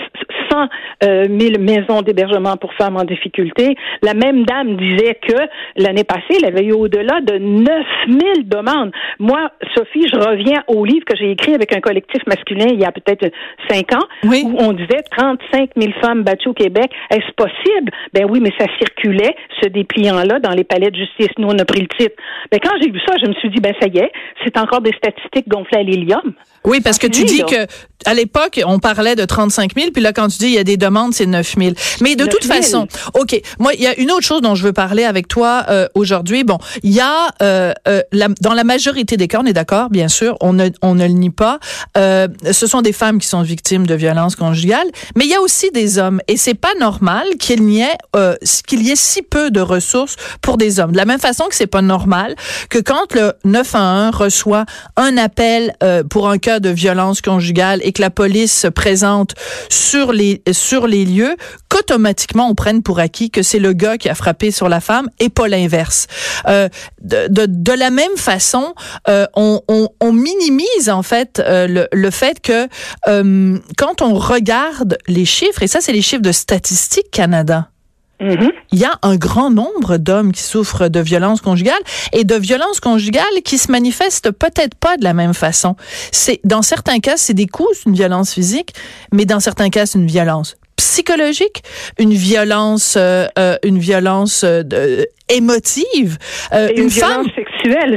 100 0.50 0.68
euh, 1.04 1.28
1000 1.28 1.60
maisons 1.60 2.02
d'hébergement 2.02 2.56
pour 2.56 2.72
femmes 2.74 2.96
en 2.96 3.04
difficulté, 3.04 3.76
la 4.02 4.14
même 4.14 4.44
dame 4.44 4.76
disait 4.76 5.18
que 5.20 5.36
l'année 5.76 6.04
passée, 6.04 6.38
elle 6.38 6.46
avait 6.46 6.64
eu 6.64 6.72
au-delà 6.72 7.20
de 7.20 7.38
9000 7.38 8.48
demandes. 8.48 8.92
Moi, 9.18 9.50
Sophie, 9.74 10.06
je 10.12 10.18
reviens 10.18 10.62
au 10.68 10.84
livre 10.84 11.04
que 11.04 11.16
j'ai 11.16 11.30
écrit 11.30 11.54
avec 11.54 11.74
un 11.74 11.80
collectif 11.80 12.22
masculin 12.26 12.66
il 12.68 12.80
y 12.80 12.84
a 12.84 12.92
peut-être 12.92 13.30
5 13.68 13.92
ans, 13.94 14.06
Oui. 14.24 14.42
où 14.44 14.56
on 14.58 14.72
disait 14.72 15.02
35 15.16 15.70
000 15.76 15.92
femmes 16.00 16.22
battues 16.22 16.48
au 16.48 16.54
Québec. 16.54 16.90
Est-ce 17.10 17.32
possible? 17.36 17.90
Ben 18.12 18.26
oui, 18.28 18.40
mais 18.40 18.52
ça 18.58 18.66
circulait, 18.78 19.34
ce 19.62 19.68
dépliant-là, 19.68 20.38
dans 20.40 20.50
les 20.52 20.64
palais 20.64 20.90
de 20.90 20.96
justice. 20.96 21.28
Nous, 21.38 21.48
on 21.48 21.58
a 21.58 21.64
pris 21.64 21.80
le 21.80 21.88
titre. 21.98 22.14
Ben, 22.50 22.60
quand 22.62 22.72
j'ai 22.80 22.90
vu 22.90 23.00
ça, 23.06 23.14
je 23.22 23.28
me 23.28 23.34
suis 23.34 23.50
dit, 23.50 23.60
ben 23.60 23.74
ça 23.80 23.88
y 23.88 23.98
est, 23.98 24.10
c'est 24.44 24.56
encore 24.58 24.80
des 24.80 24.92
statistiques 24.96 25.48
gonflées 25.48 25.78
à 25.78 25.82
l'hélium. 25.82 26.32
Oui, 26.64 26.78
parce 26.82 26.98
que 26.98 27.06
tu 27.06 27.24
dis 27.24 27.42
que 27.42 27.66
à 28.06 28.14
l'époque, 28.14 28.60
on 28.64 28.78
parlait 28.78 29.16
de 29.16 29.24
35 29.24 29.72
000, 29.76 29.90
puis 29.92 30.02
là, 30.02 30.12
quand 30.12 30.28
tu 30.28 30.38
dis 30.38 30.46
il 30.46 30.52
y 30.52 30.58
a 30.58 30.64
des 30.64 30.76
demandes, 30.76 31.12
c'est 31.12 31.26
9 31.26 31.54
000. 31.58 31.72
Mais 32.00 32.16
de 32.16 32.24
toute 32.24 32.44
façon, 32.44 32.86
OK, 33.14 33.40
moi, 33.58 33.72
il 33.74 33.82
y 33.82 33.86
a 33.86 33.98
une 33.98 34.10
autre 34.10 34.24
chose 34.24 34.40
dont 34.40 34.54
je 34.54 34.62
veux 34.62 34.72
parler 34.72 35.04
avec 35.04 35.28
toi 35.28 35.64
euh, 35.68 35.88
aujourd'hui. 35.94 36.44
Bon, 36.44 36.58
il 36.82 36.92
y 36.92 37.00
a, 37.00 37.28
euh, 37.42 37.72
euh, 37.88 38.02
la, 38.12 38.28
dans 38.40 38.54
la 38.54 38.64
majorité 38.64 39.16
des 39.16 39.28
cas, 39.28 39.40
on 39.42 39.46
est 39.46 39.52
d'accord, 39.52 39.90
bien 39.90 40.08
sûr, 40.08 40.36
on 40.40 40.52
ne, 40.52 40.68
on 40.82 40.94
ne 40.94 41.04
le 41.06 41.12
nie 41.12 41.30
pas, 41.30 41.58
euh, 41.96 42.28
ce 42.52 42.66
sont 42.66 42.82
des 42.82 42.92
femmes 42.92 43.18
qui 43.18 43.28
sont 43.28 43.42
victimes 43.42 43.86
de 43.86 43.94
violences 43.94 44.36
conjugales, 44.36 44.86
mais 45.16 45.24
il 45.24 45.30
y 45.30 45.34
a 45.34 45.40
aussi 45.40 45.70
des 45.70 45.98
hommes. 45.98 46.20
Et 46.28 46.36
c'est 46.36 46.54
pas 46.54 46.74
normal 46.78 47.26
qu'il 47.38 47.64
n'y 47.64 47.80
ait, 47.80 47.96
euh, 48.14 48.36
qu'il 48.66 48.82
y 48.82 48.90
ait 48.90 48.96
si 48.96 49.22
peu 49.22 49.50
de 49.50 49.60
ressources 49.60 50.16
pour 50.42 50.56
des 50.56 50.80
hommes. 50.80 50.92
De 50.92 50.96
la 50.96 51.04
même 51.04 51.20
façon 51.20 51.44
que 51.46 51.54
c'est 51.54 51.66
pas 51.66 51.82
normal 51.82 52.36
que 52.70 52.78
quand 52.78 53.14
le 53.14 53.32
911 53.44 54.14
reçoit 54.14 54.64
un 54.96 55.16
appel 55.16 55.74
euh, 55.82 56.02
pour 56.04 56.28
un 56.28 56.38
cas 56.38 56.60
de 56.60 56.68
violence 56.68 57.20
conjugale 57.20 57.80
et 57.82 57.92
que 57.96 58.02
la 58.02 58.10
police 58.10 58.52
se 58.52 58.68
présente 58.68 59.34
sur 59.70 60.12
les 60.12 60.42
sur 60.52 60.86
les 60.86 61.04
lieux, 61.04 61.36
qu'automatiquement 61.68 62.48
on 62.48 62.54
prenne 62.54 62.82
pour 62.82 62.98
acquis 62.98 63.30
que 63.30 63.42
c'est 63.42 63.58
le 63.58 63.72
gars 63.72 63.96
qui 63.96 64.08
a 64.08 64.14
frappé 64.14 64.50
sur 64.50 64.68
la 64.68 64.80
femme 64.80 65.08
et 65.18 65.28
pas 65.28 65.48
l'inverse. 65.48 66.06
Euh, 66.46 66.68
de, 67.00 67.28
de, 67.28 67.46
de, 67.48 67.72
la 67.72 67.90
même 67.90 68.16
façon, 68.16 68.74
euh, 69.08 69.26
on, 69.34 69.60
on, 69.68 69.88
on, 70.00 70.12
minimise 70.12 70.90
en 70.90 71.02
fait 71.02 71.40
euh, 71.40 71.66
le, 71.66 71.88
le, 71.92 72.10
fait 72.10 72.40
que 72.40 72.68
euh, 73.08 73.58
quand 73.78 74.02
on 74.02 74.14
regarde 74.14 74.98
les 75.08 75.24
chiffres, 75.24 75.62
et 75.62 75.66
ça 75.66 75.80
c'est 75.80 75.92
les 75.92 76.02
chiffres 76.02 76.22
de 76.22 76.32
Statistique 76.32 77.10
Canada, 77.10 77.70
Mm-hmm. 78.20 78.50
Il 78.72 78.78
y 78.78 78.84
a 78.84 78.98
un 79.02 79.16
grand 79.16 79.50
nombre 79.50 79.98
d'hommes 79.98 80.32
qui 80.32 80.42
souffrent 80.42 80.88
de 80.88 81.00
violences 81.00 81.40
conjugales 81.40 81.74
et 82.12 82.24
de 82.24 82.34
violences 82.34 82.80
conjugales 82.80 83.24
qui 83.44 83.58
se 83.58 83.70
manifestent 83.70 84.30
peut-être 84.30 84.74
pas 84.74 84.96
de 84.96 85.04
la 85.04 85.12
même 85.12 85.34
façon. 85.34 85.76
C'est 86.12 86.40
dans 86.44 86.62
certains 86.62 86.98
cas 87.00 87.16
c'est 87.16 87.34
des 87.34 87.46
coups, 87.46 87.68
c'est 87.74 87.86
une 87.90 87.94
violence 87.94 88.32
physique, 88.32 88.72
mais 89.12 89.26
dans 89.26 89.40
certains 89.40 89.70
cas 89.70 89.86
c'est 89.86 89.98
une 89.98 90.06
violence 90.06 90.56
psychologique, 90.76 91.62
une 91.98 92.12
violence, 92.12 92.96
euh, 92.96 93.26
euh, 93.38 93.56
une 93.62 93.78
violence 93.78 94.44
euh, 94.44 94.62
de, 94.62 95.06
émotive, 95.28 96.18
euh, 96.52 96.68
une, 96.76 96.84
une, 96.84 96.88
violence 96.88 97.26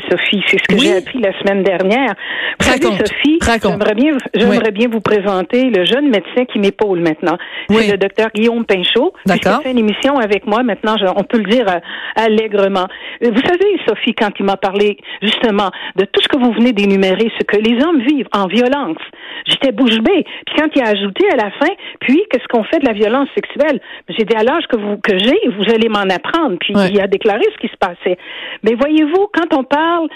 Sophie. 0.09 0.43
C'est 0.47 0.57
ce 0.57 0.63
que 0.67 0.75
oui. 0.75 0.87
j'ai 0.87 0.97
appris 0.97 1.19
la 1.19 1.37
semaine 1.39 1.63
dernière. 1.63 2.13
Vous 2.59 2.69
Raconte. 2.69 2.81
savez, 2.81 3.05
Sophie, 3.05 3.39
j'aimerais 3.61 3.95
bien, 3.95 4.17
j'aimerais 4.33 4.59
oui. 4.65 4.71
bien 4.71 4.87
vous 4.91 5.01
présenter 5.01 5.69
le 5.69 5.85
jeune 5.85 6.09
médecin 6.09 6.45
qui 6.51 6.59
m'épaule 6.59 6.99
maintenant. 7.01 7.37
Oui. 7.69 7.77
C'est 7.81 7.91
le 7.91 7.97
docteur 7.97 8.29
Guillaume 8.33 8.65
Pinchot. 8.65 9.13
D'accord. 9.25 9.59
Il 9.61 9.63
fait 9.63 9.71
une 9.71 9.79
émission 9.79 10.17
avec 10.17 10.45
moi 10.45 10.63
maintenant. 10.63 10.95
Je, 10.99 11.05
on 11.05 11.23
peut 11.23 11.37
le 11.37 11.49
dire 11.49 11.65
euh, 11.69 11.79
allègrement. 12.15 12.87
Vous 13.21 13.41
savez, 13.41 13.79
Sophie, 13.87 14.13
quand 14.13 14.31
il 14.39 14.45
m'a 14.45 14.57
parlé 14.57 14.97
justement 15.21 15.71
de 15.95 16.05
tout 16.05 16.21
ce 16.21 16.27
que 16.27 16.37
vous 16.37 16.51
venez 16.53 16.73
d'énumérer, 16.73 17.31
ce 17.39 17.43
que 17.45 17.57
les 17.57 17.83
hommes 17.83 18.01
vivent 18.01 18.27
en 18.33 18.47
violence, 18.47 18.97
j'étais 19.49 19.71
bouche 19.71 19.99
bée. 19.99 20.23
Puis 20.45 20.55
quand 20.57 20.67
il 20.75 20.81
a 20.81 20.89
ajouté 20.89 21.25
à 21.31 21.35
la 21.35 21.51
fin, 21.51 21.73
puis 21.99 22.21
qu'est-ce 22.29 22.47
qu'on 22.47 22.63
fait 22.63 22.79
de 22.79 22.85
la 22.85 22.93
violence 22.93 23.29
sexuelle? 23.35 23.79
J'ai 24.09 24.25
dit 24.25 24.35
à 24.35 24.43
l'âge 24.43 24.63
que 24.67 24.77
vous 24.77 24.97
que 24.97 25.17
j'ai, 25.17 25.39
vous 25.57 25.73
allez 25.73 25.89
m'en 25.89 26.07
apprendre. 26.09 26.57
Puis 26.59 26.73
il 26.91 27.01
a 27.01 27.07
déclaré 27.07 27.43
ce 27.53 27.57
qui 27.59 27.67
se 27.67 27.77
passait. 27.77 28.17
Mais 28.63 28.75
voyez-vous, 28.75 29.27
quand 29.33 29.57
on 29.57 29.63
parle, 29.63 30.07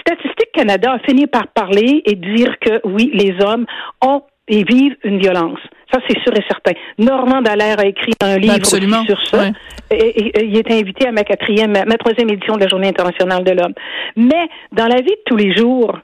Statistique 0.00 0.52
Canada 0.52 0.92
a 0.92 0.98
fini 1.00 1.26
par 1.26 1.48
parler 1.48 2.02
et 2.04 2.14
dire 2.14 2.58
que 2.60 2.80
oui, 2.84 3.10
les 3.14 3.34
hommes 3.44 3.66
ont 4.04 4.22
et 4.48 4.62
vivent 4.64 4.96
une 5.02 5.18
violence. 5.18 5.58
Ça, 5.92 5.98
c'est 6.08 6.18
sûr 6.20 6.32
et 6.36 6.44
certain. 6.48 6.72
Normand 6.98 7.42
Dallaire 7.42 7.80
a 7.80 7.86
écrit 7.86 8.12
un 8.22 8.36
livre 8.36 8.64
sur 8.64 9.26
ça. 9.26 9.38
Ouais. 9.38 9.52
Et, 9.90 9.96
et, 9.96 10.38
et, 10.38 10.44
il 10.44 10.56
est 10.56 10.70
invité 10.70 11.08
à 11.08 11.12
ma 11.12 11.24
quatrième, 11.24 11.72
ma 11.72 11.96
troisième 11.96 12.30
édition 12.30 12.54
de 12.54 12.60
la 12.60 12.68
Journée 12.68 12.88
internationale 12.88 13.44
de 13.44 13.52
l'homme. 13.52 13.74
Mais 14.16 14.48
dans 14.72 14.86
la 14.86 14.96
vie 14.96 15.10
de 15.10 15.22
tous 15.26 15.36
les 15.36 15.56
jours, 15.56 15.98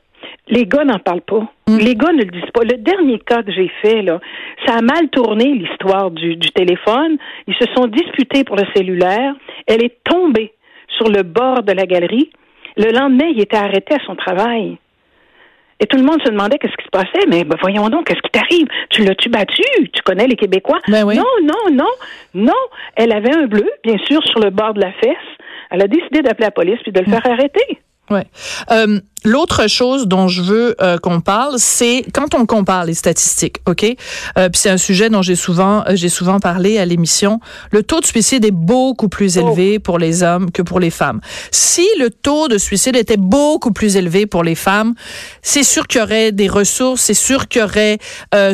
les 0.49 0.67
gars 0.67 0.85
n'en 0.85 0.99
parlent 0.99 1.23
pas. 1.23 1.47
Mm. 1.69 1.79
Les 1.79 1.95
gars 1.95 2.13
ne 2.13 2.25
le 2.25 2.31
disent 2.31 2.51
pas. 2.53 2.63
Le 2.65 2.77
dernier 2.79 3.19
cas 3.21 3.43
que 3.43 3.53
j'ai 3.53 3.71
fait, 3.81 4.03
là, 4.03 4.21
ça 4.67 4.75
a 4.77 4.83
mal 4.83 5.09
tourné 5.11 5.47
l'histoire 5.53 6.11
du, 6.11 6.37
du 6.37 6.51
téléphone. 6.51 7.17
Ils 7.47 7.55
se 7.55 7.67
sont 7.75 7.87
disputés 7.87 8.45
pour 8.45 8.57
le 8.57 8.65
cellulaire. 8.75 9.35
Elle 9.67 9.85
est 9.85 10.03
tombée 10.05 10.53
sur 10.97 11.09
le 11.09 11.23
bord 11.23 11.63
de 11.63 11.73
la 11.73 11.87
galerie. 11.87 12.31
Le 12.77 12.91
lendemain, 12.93 13.27
il 13.35 13.41
était 13.41 13.57
arrêté 13.57 13.95
à 13.95 14.05
son 14.05 14.17
travail. 14.17 14.79
Et 15.81 15.87
tout 15.87 15.97
le 15.97 16.05
monde 16.05 16.23
se 16.23 16.31
demandait 16.31 16.59
qu'est-ce 16.59 16.77
qui 16.77 16.85
se 16.85 16.91
passait. 16.91 17.27
Mais 17.29 17.45
ben, 17.45 17.57
voyons 17.61 17.89
donc, 17.89 18.07
qu'est-ce 18.07 18.21
qui 18.21 18.31
t'arrive? 18.31 18.69
Tu 18.91 19.03
l'as-tu 19.03 19.29
battu? 19.29 19.63
Tu 19.93 20.03
connais 20.03 20.27
les 20.27 20.37
Québécois? 20.37 20.79
Ben 20.89 21.05
oui. 21.05 21.17
Non, 21.17 21.25
non, 21.43 21.75
non, 21.75 21.91
non. 22.35 22.63
Elle 22.95 23.13
avait 23.13 23.35
un 23.35 23.47
bleu, 23.47 23.69
bien 23.83 23.97
sûr, 24.07 24.23
sur 24.25 24.41
le 24.41 24.51
bord 24.51 24.75
de 24.75 24.81
la 24.81 24.93
fesse. 24.93 25.17
Elle 25.71 25.83
a 25.83 25.89
décidé 25.89 26.23
d'appeler 26.23 26.47
la 26.47 26.51
police 26.53 26.79
puis 26.83 26.93
de 26.93 27.01
le 27.01 27.07
faire 27.07 27.27
arrêter. 27.27 27.81
Ouais. 28.13 28.27
Euh, 28.71 29.01
L'autre 29.25 29.69
chose 29.69 30.09
dont 30.09 30.27
je 30.27 30.43
veux 30.43 30.75
euh, 30.83 30.99
qu'on 30.99 31.21
parle, 31.21 31.55
c'est 31.59 32.05
quand 32.13 32.35
on 32.35 32.45
compare 32.45 32.85
les 32.87 32.95
statistiques, 32.95 33.59
ok? 33.69 33.85
Euh, 34.37 34.49
Puis 34.49 34.61
c'est 34.61 34.69
un 34.69 34.77
sujet 34.77 35.11
dont 35.11 35.23
j'ai 35.23 35.37
souvent 35.37 35.85
j'ai 35.91 36.09
souvent 36.09 36.41
parlé 36.41 36.79
à 36.79 36.85
l'émission. 36.85 37.39
Le 37.71 37.85
taux 37.85 38.01
de 38.01 38.05
suicide 38.05 38.45
est 38.45 38.51
beaucoup 38.51 39.09
plus 39.09 39.39
élevé 39.39 39.77
oh. 39.77 39.81
pour 39.81 40.01
les 40.01 40.25
hommes 40.25 40.51
que 40.51 40.61
pour 40.61 40.81
les 40.81 40.91
femmes. 40.91 41.21
Si 41.53 41.87
le 42.01 42.11
taux 42.11 42.49
de 42.49 42.59
suicide 42.59 42.97
était 42.97 43.17
beaucoup 43.17 43.71
plus 43.71 43.95
élevé 43.95 44.27
pour 44.27 44.43
les 44.43 44.57
femmes, 44.57 44.95
c'est 45.41 45.63
sûr 45.63 45.87
qu'il 45.87 46.01
y 46.01 46.03
aurait 46.03 46.33
des 46.33 46.49
ressources, 46.49 47.03
c'est 47.03 47.15
sûr 47.15 47.47
qu'il 47.47 47.61
y 47.61 47.65
aurait 47.65 47.99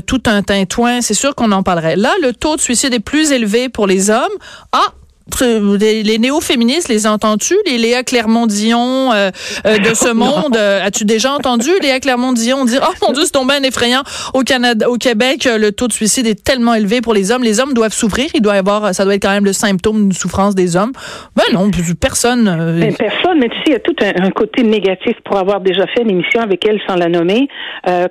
tout 0.07 0.23
un 0.27 0.43
tintouin, 0.43 1.01
c'est 1.01 1.15
sûr 1.15 1.35
qu'on 1.35 1.51
en 1.53 1.63
parlerait. 1.63 1.97
Là, 1.97 2.13
le 2.21 2.35
taux 2.35 2.57
de 2.57 2.61
suicide 2.61 2.93
est 2.93 3.01
plus 3.01 3.33
élevé 3.33 3.71
pour 3.71 3.87
les 3.87 4.11
hommes. 4.11 4.37
Ah, 4.73 4.93
les, 5.41 6.03
les 6.03 6.19
néo-féministes, 6.19 6.89
les 6.89 7.07
entends-tu? 7.07 7.55
Les 7.67 7.79
Léa 7.79 8.03
Clermont-Dion 8.03 9.13
euh, 9.13 9.31
euh, 9.67 9.79
de 9.79 9.95
ce 9.95 10.13
monde, 10.13 10.57
euh, 10.57 10.85
as-tu 10.85 11.05
déjà 11.05 11.33
entendu 11.33 11.69
Léa 11.83 12.01
Clermont-Dion 12.01 12.65
dire 12.65 12.81
«Oh 12.89 13.07
mon 13.07 13.13
Dieu, 13.13 13.25
c'est 13.25 13.33
tombé 13.33 13.55
un 13.55 13.63
effrayant. 13.63 14.03
Au 14.35 14.41
Canada, 14.41 14.89
au 14.89 14.97
Québec, 14.97 15.49
le 15.51 15.71
taux 15.71 15.89
de 15.89 15.93
suicide 15.93 16.27
est 16.27 16.43
tellement 16.43 16.75
élevé 16.75 17.01
pour 17.01 17.15
les 17.15 17.31
hommes. 17.31 17.43
Les 17.43 17.61
hommes 17.61 17.75
doivent 17.75 17.93
souffrir. 17.93 18.27
Il 18.35 18.43
doit 18.43 18.57
y 18.57 18.59
avoir, 18.59 18.95
ça 18.95 19.05
doit 19.05 19.15
être 19.15 19.23
quand 19.23 19.33
même 19.33 19.45
le 19.45 19.53
symptôme 19.53 19.97
d'une 19.97 20.13
souffrance 20.13 20.55
des 20.55 20.77
hommes.» 20.77 20.93
Ben 21.37 21.45
non, 21.53 21.71
personne... 22.01 22.49
Euh... 22.49 22.81
Ben, 22.81 22.95
personne, 22.95 23.39
mais 23.39 23.49
tu 23.49 23.57
sais, 23.57 23.65
il 23.67 23.73
y 23.73 23.77
a 23.77 23.81
tout 23.81 23.97
un, 24.03 24.25
un, 24.25 24.31
côté 24.31 24.63
négatif 24.63 25.15
pour 25.25 25.37
avoir 25.37 25.61
déjà 25.61 25.87
fait 25.87 26.03
une 26.03 26.11
émission 26.11 26.41
avec 26.41 26.67
elle 26.67 26.81
sans 26.87 26.97
la 26.97 27.09
nommer. 27.09 27.49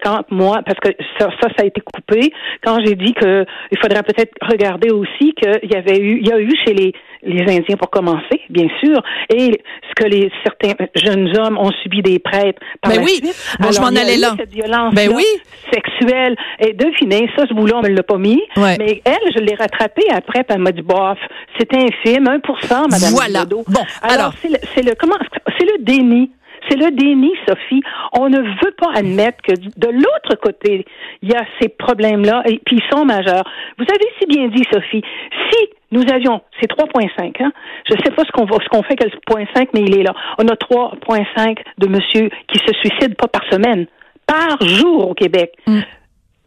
quand 0.04 0.22
moi, 0.30 0.62
parce 0.66 0.80
que 0.80 0.90
ça, 1.20 1.30
ça, 1.42 1.50
ça 1.56 1.64
a 1.64 1.66
été 1.66 1.82
coupé, 1.82 2.32
quand 2.64 2.80
j'ai 2.86 2.96
dit 2.96 3.14
que 3.14 3.46
il 3.72 3.78
faudrait 3.80 4.04
peut-être 4.04 4.34
regarder 4.42 4.90
aussi 4.90 5.34
qu'il 5.34 5.70
y 5.72 5.76
avait 5.76 6.00
eu, 6.00 6.20
il 6.22 6.28
y 6.28 6.32
a 6.32 6.40
eu 6.40 6.52
chez 6.66 6.74
les 6.74 6.94
les 7.24 7.42
Indiens 7.42 7.78
pour 7.78 7.90
commencer, 7.90 8.42
bien 8.50 8.68
sûr, 8.80 9.02
et 9.30 9.62
ce 9.90 10.04
que 10.04 10.08
les 10.08 10.32
certains 10.44 10.74
jeunes 10.96 11.38
hommes 11.38 11.58
ont 11.58 11.72
subi 11.84 12.02
des 12.02 12.20
prêtres 12.20 12.60
par 12.82 12.92
ben 12.92 13.00
la 13.00 13.06
oui. 13.06 13.16
suite. 13.16 13.58
Bon, 13.60 13.72
je 13.72 13.80
m'en 13.80 13.88
allais 13.88 14.18
là. 14.18 14.36
Cette 14.38 14.54
violence 14.54 14.94
ben 14.94 15.12
oui. 15.14 15.26
sexuelle. 15.74 16.36
Et 16.60 16.74
devinez, 16.74 17.30
ça, 17.36 17.46
ce 17.48 17.54
boulot, 17.54 17.76
on 17.78 17.82
me 17.82 17.90
l'a 17.90 18.04
pas 18.04 18.18
mis. 18.18 18.42
Ouais. 18.56 18.76
Mais 18.80 19.02
elle, 19.06 19.34
je 19.36 19.40
l'ai 19.40 19.56
rattrapée 19.56 20.08
après, 20.12 20.44
puis 20.44 20.56
elle 20.56 20.62
m'a 20.62 20.72
dit, 20.72 20.82
bof, 20.82 21.18
c'était 21.60 21.78
infime, 21.78 22.26
1%, 22.26 22.90
madame 22.90 23.14
Voilà. 23.14 23.46
Bon, 23.46 23.64
alors. 24.02 24.20
alors 24.20 24.34
c'est 24.42 24.50
le, 24.50 24.58
c'est 24.76 24.84
le, 24.84 24.94
comment, 24.96 25.16
c'est 25.58 25.66
le 25.66 25.84
déni. 25.84 26.32
C'est 26.68 26.78
le 26.78 26.92
déni, 26.92 27.32
Sophie. 27.48 27.82
On 28.14 28.30
ne 28.30 28.40
veut 28.40 28.76
pas 28.78 28.92
admettre 28.96 29.42
que 29.42 29.54
de 29.54 29.88
l'autre 29.88 30.36
côté, 30.42 30.86
il 31.22 31.30
y 31.30 31.36
a 31.36 31.46
ces 31.60 31.70
problèmes-là, 31.70 32.44
et 32.46 32.60
puis 32.66 32.78
ils 32.78 32.96
sont 32.96 33.06
majeurs. 33.06 33.44
Vous 33.78 33.86
avez 33.88 34.08
si 34.20 34.26
bien 34.28 34.48
dit, 34.48 34.64
Sophie, 34.72 35.04
si 35.52 35.70
nous 35.92 36.04
avions, 36.12 36.42
c'est 36.60 36.70
3,5, 36.70 37.42
hein? 37.42 37.52
Je 37.90 37.94
ne 37.94 38.00
sais 38.04 38.12
pas 38.12 38.24
ce 38.24 38.32
qu'on 38.32 38.48
ce 38.48 38.70
qu'on 38.70 38.84
fait 38.84 38.96
que 38.96 39.06
le 39.06 39.12
0,5, 39.12 39.70
mais 39.74 39.82
il 39.82 40.00
est 40.00 40.04
là. 40.04 40.14
On 40.38 40.48
a 40.48 40.56
3,5 40.56 41.58
de 41.78 41.88
monsieur 41.88 42.30
qui 42.48 42.60
se 42.60 42.74
suicide 42.74 43.16
pas 43.16 43.28
par 43.28 43.44
semaine, 43.50 43.88
par 44.26 44.62
jour 44.62 45.10
au 45.10 45.14
Québec. 45.14 45.54
Mm 45.68 45.82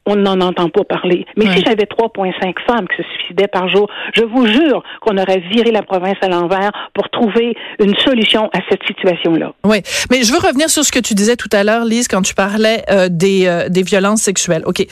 on 0.07 0.17
n'en 0.17 0.41
entend 0.41 0.69
pas 0.71 0.85
parler. 0.85 1.27
Mais 1.37 1.47
ouais. 1.47 1.57
si 1.57 1.65
j'avais 1.65 1.85
3,5 1.85 2.55
femmes 2.67 2.87
qui 2.89 3.03
se 3.03 3.09
suicidaient 3.19 3.49
par 3.49 3.69
jour, 3.69 3.89
je 4.15 4.23
vous 4.23 4.47
jure 4.47 4.83
qu'on 5.01 5.17
aurait 5.19 5.43
viré 5.53 5.71
la 5.71 5.83
province 5.83 6.17
à 6.23 6.29
l'envers 6.29 6.71
pour 6.95 7.09
trouver 7.11 7.55
une 7.79 7.97
solution 7.99 8.49
à 8.53 8.61
cette 8.69 8.83
situation-là. 8.87 9.53
Oui, 9.65 9.83
mais 10.11 10.23
je 10.23 10.33
veux 10.33 10.39
revenir 10.39 10.71
sur 10.71 10.85
ce 10.85 10.93
que 10.93 10.99
tu 10.99 11.15
disais 11.15 11.37
tout 11.37 11.51
à 11.53 11.65
l'heure, 11.65 11.85
Lise, 11.85 12.09
quand 12.09 12.23
tu 12.23 12.35
parlais 12.35 12.83
euh, 12.91 13.09
des, 13.11 13.47
euh, 13.47 13.69
des 13.69 13.83
violences 13.83 14.23
sexuelles. 14.23 14.63
OK. 14.65 14.85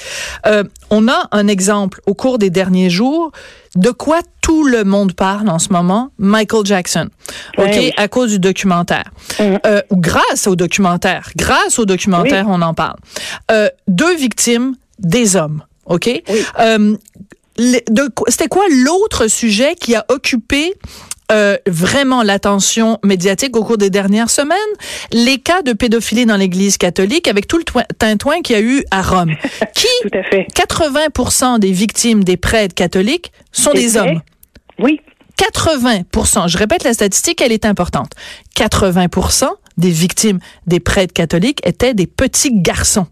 Euh, 0.46 0.64
on 0.90 1.08
a 1.08 1.28
un 1.32 1.48
exemple 1.48 2.00
au 2.06 2.14
cours 2.14 2.38
des 2.38 2.50
derniers 2.50 2.90
jours 2.90 3.32
de 3.76 3.90
quoi 3.90 4.20
tout 4.40 4.64
le 4.64 4.82
monde 4.84 5.12
parle 5.12 5.48
en 5.48 5.58
ce 5.58 5.72
moment, 5.72 6.10
Michael 6.18 6.64
Jackson. 6.64 7.08
OK, 7.58 7.66
oui. 7.70 7.92
à 7.96 8.08
cause 8.08 8.32
du 8.32 8.38
documentaire. 8.38 9.04
Mmh. 9.38 9.56
Ou 9.90 9.96
grâce 9.96 10.46
au 10.46 10.56
documentaire. 10.56 11.28
Grâce 11.36 11.78
au 11.78 11.84
documentaire, 11.84 12.46
oui. 12.46 12.54
on 12.56 12.62
en 12.62 12.72
parle. 12.72 12.96
Deux 13.86 14.16
victimes 14.16 14.74
des 14.98 15.36
hommes. 15.36 15.62
OK? 15.86 16.06
Oui. 16.06 16.22
Euh, 16.60 16.96
C'était 18.28 18.48
quoi 18.48 18.64
l'autre 18.70 19.26
sujet 19.28 19.74
qui 19.74 19.94
a 19.94 20.04
occupé 20.08 20.74
euh, 21.30 21.56
vraiment 21.66 22.22
l'attention 22.22 22.98
médiatique 23.04 23.54
au 23.56 23.64
cours 23.64 23.76
des 23.78 23.90
dernières 23.90 24.30
semaines, 24.30 24.56
les 25.12 25.38
cas 25.38 25.60
de 25.62 25.72
pédophilie 25.74 26.24
dans 26.24 26.36
l'Église 26.36 26.78
catholique 26.78 27.28
avec 27.28 27.46
tout 27.46 27.58
le 27.58 27.64
tintouin 27.98 28.40
qu'il 28.40 28.56
y 28.56 28.58
a 28.58 28.62
eu 28.62 28.82
à 28.90 29.02
Rome. 29.02 29.34
Qui, 29.74 29.86
tout 30.02 30.16
à 30.16 30.22
fait. 30.22 30.46
80% 30.54 31.58
des 31.58 31.72
victimes 31.72 32.24
des 32.24 32.36
prêtres 32.38 32.74
catholiques 32.74 33.32
sont 33.52 33.72
des 33.72 33.88
vrai? 33.88 34.00
hommes. 34.12 34.20
Oui. 34.78 35.00
80%, 35.38 36.48
je 36.48 36.58
répète 36.58 36.82
la 36.84 36.94
statistique, 36.94 37.40
elle 37.40 37.52
est 37.52 37.64
importante. 37.66 38.12
80% 38.56 39.48
des 39.76 39.90
victimes 39.90 40.38
des 40.66 40.80
prêtres 40.80 41.12
catholiques 41.12 41.60
étaient 41.64 41.94
des 41.94 42.06
petits 42.06 42.50
garçons. 42.54 43.06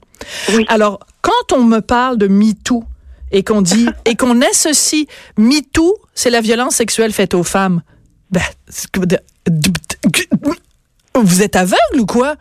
Oui. 0.54 0.64
Alors, 0.68 1.00
quand 1.26 1.56
on 1.56 1.64
me 1.64 1.80
parle 1.80 2.18
de 2.18 2.28
MeToo 2.28 2.84
et 3.32 3.42
qu'on 3.42 3.60
dit 3.60 3.88
et 4.04 4.14
qu'on 4.14 4.40
associe 4.42 5.06
MeToo, 5.36 5.98
c'est 6.14 6.30
la 6.30 6.40
violence 6.40 6.76
sexuelle 6.76 7.12
faite 7.12 7.34
aux 7.34 7.42
femmes. 7.42 7.82
Ben, 8.30 8.42
vous 11.14 11.42
êtes 11.42 11.56
aveugle 11.56 12.00
ou 12.00 12.06
quoi? 12.06 12.36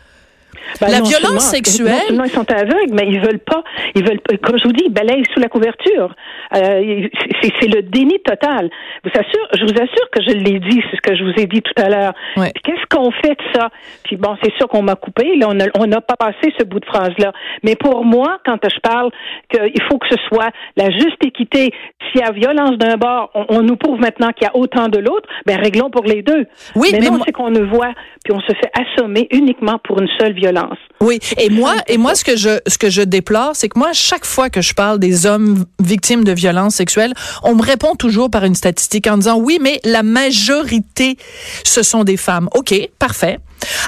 Ben, 0.82 0.88
la 0.90 1.00
non 1.00 1.06
violence 1.06 1.50
sexuelle- 1.50 2.14
Non 2.14 2.24
ils 2.26 2.32
sont 2.32 2.50
aveugles, 2.52 2.94
mais 2.94 3.08
ils 3.08 3.20
veulent 3.20 3.40
pas. 3.40 3.64
Ils 3.96 4.04
veulent, 4.08 4.20
pas- 4.20 4.38
comme 4.38 4.58
je 4.58 4.64
vous 4.66 4.74
dis, 4.74 4.84
ils 4.88 4.92
balayent 4.94 5.24
sous 5.34 5.40
la 5.40 5.48
couverture. 5.48 6.14
Euh, 6.56 7.08
c'est 7.42 7.68
le 7.74 7.82
déni 7.82 8.20
total. 8.24 8.70
Vous 9.04 9.12
assure, 9.14 9.48
je 9.58 9.64
vous 9.64 9.74
assure 9.82 10.10
que 10.12 10.22
je 10.22 10.32
l'ai 10.36 10.60
dit, 10.60 10.82
c'est 10.90 10.98
ce 10.98 11.02
que 11.02 11.16
je 11.16 11.24
vous 11.24 11.34
ai 11.42 11.46
dit 11.48 11.62
tout 11.62 11.82
à 11.82 11.90
l'heure. 11.90 12.14
Ouais. 12.38 12.52
Qu'est-ce 12.64 12.86
qu'on 12.96 13.12
fait 13.12 13.32
de 13.36 13.44
ça? 13.54 13.70
Puis 14.04 14.16
bon, 14.18 14.36
c'est 14.44 14.54
sûr 14.58 14.68
qu'on 14.68 14.82
m'a 14.82 14.96
coupé. 14.96 15.36
Là, 15.38 15.50
on 15.78 15.88
n'a 15.88 16.02
pas 16.02 16.16
passé 16.16 16.54
ce 16.60 16.64
bout 16.66 16.80
de 16.80 16.86
phrase 16.86 17.12
là. 17.18 17.32
Mais 17.64 17.76
pour 17.76 18.04
moi, 18.06 18.40
quand 18.46 18.58
je 18.64 18.80
parle 18.80 19.12
qu'il 19.50 19.82
faut 19.90 19.98
que 19.98 20.08
ce 20.10 20.18
soit 20.28 20.50
la 20.78 20.90
juste 20.92 21.24
équité, 21.26 21.72
s'il 22.12 22.22
y 22.22 22.24
a 22.24 22.32
violence 22.32 22.78
d'un 22.78 22.98
bord, 22.98 23.30
on, 23.34 23.46
on 23.50 23.62
nous 23.62 23.76
prouve 23.76 24.00
maintenant 24.00 24.30
qu'il 24.32 24.46
y 24.46 24.50
a 24.50 24.56
autant 24.56 24.88
de 24.88 25.00
l'autre. 25.00 25.28
Ben 25.46 25.58
réglons 25.60 25.90
pour 25.90 26.04
les 26.04 26.22
deux. 26.22 26.46
Oui, 26.76 26.90
mais, 26.92 27.00
mais 27.00 27.06
non, 27.08 27.12
moi- 27.18 27.22
c'est 27.26 27.32
qu'on 27.32 27.52
ne 27.52 27.62
voit, 27.64 27.92
puis 28.24 28.34
on 28.34 28.40
se 28.42 28.54
fait 28.54 28.72
assommer 28.74 29.28
uniquement 29.32 29.80
pour 29.84 30.00
une 30.02 30.10
seule 30.20 30.34
violence. 30.34 30.55
Oui, 31.02 31.20
et 31.38 31.50
moi, 31.50 31.76
et 31.88 31.98
moi, 31.98 32.16
ce 32.16 32.24
que 32.24 32.36
je, 32.36 32.60
ce 32.68 32.78
que 32.78 32.90
je 32.90 33.02
déplore, 33.02 33.52
c'est 33.54 33.70
que 33.70 33.78
moi, 33.78 33.90
chaque 33.94 34.26
fois 34.26 34.50
que 34.50 34.62
je 34.62 34.74
parle 34.74 35.00
des 35.00 35.26
hommes 35.26 35.66
victimes 35.80 36.24
de 36.24 36.32
violences 36.32 36.76
sexuelles, 36.76 37.14
on 37.44 37.56
me 37.56 37.62
répond 37.62 37.96
toujours 37.96 38.30
par 38.30 38.44
une 38.46 38.56
statistique 38.56 39.08
en 39.08 39.18
disant 39.18 39.38
oui, 39.38 39.60
mais 39.62 39.80
la 39.84 40.04
majorité, 40.04 41.18
ce 41.64 41.84
sont 41.84 42.04
des 42.04 42.18
femmes. 42.18 42.50
Ok, 42.54 42.74
parfait. 43.00 43.40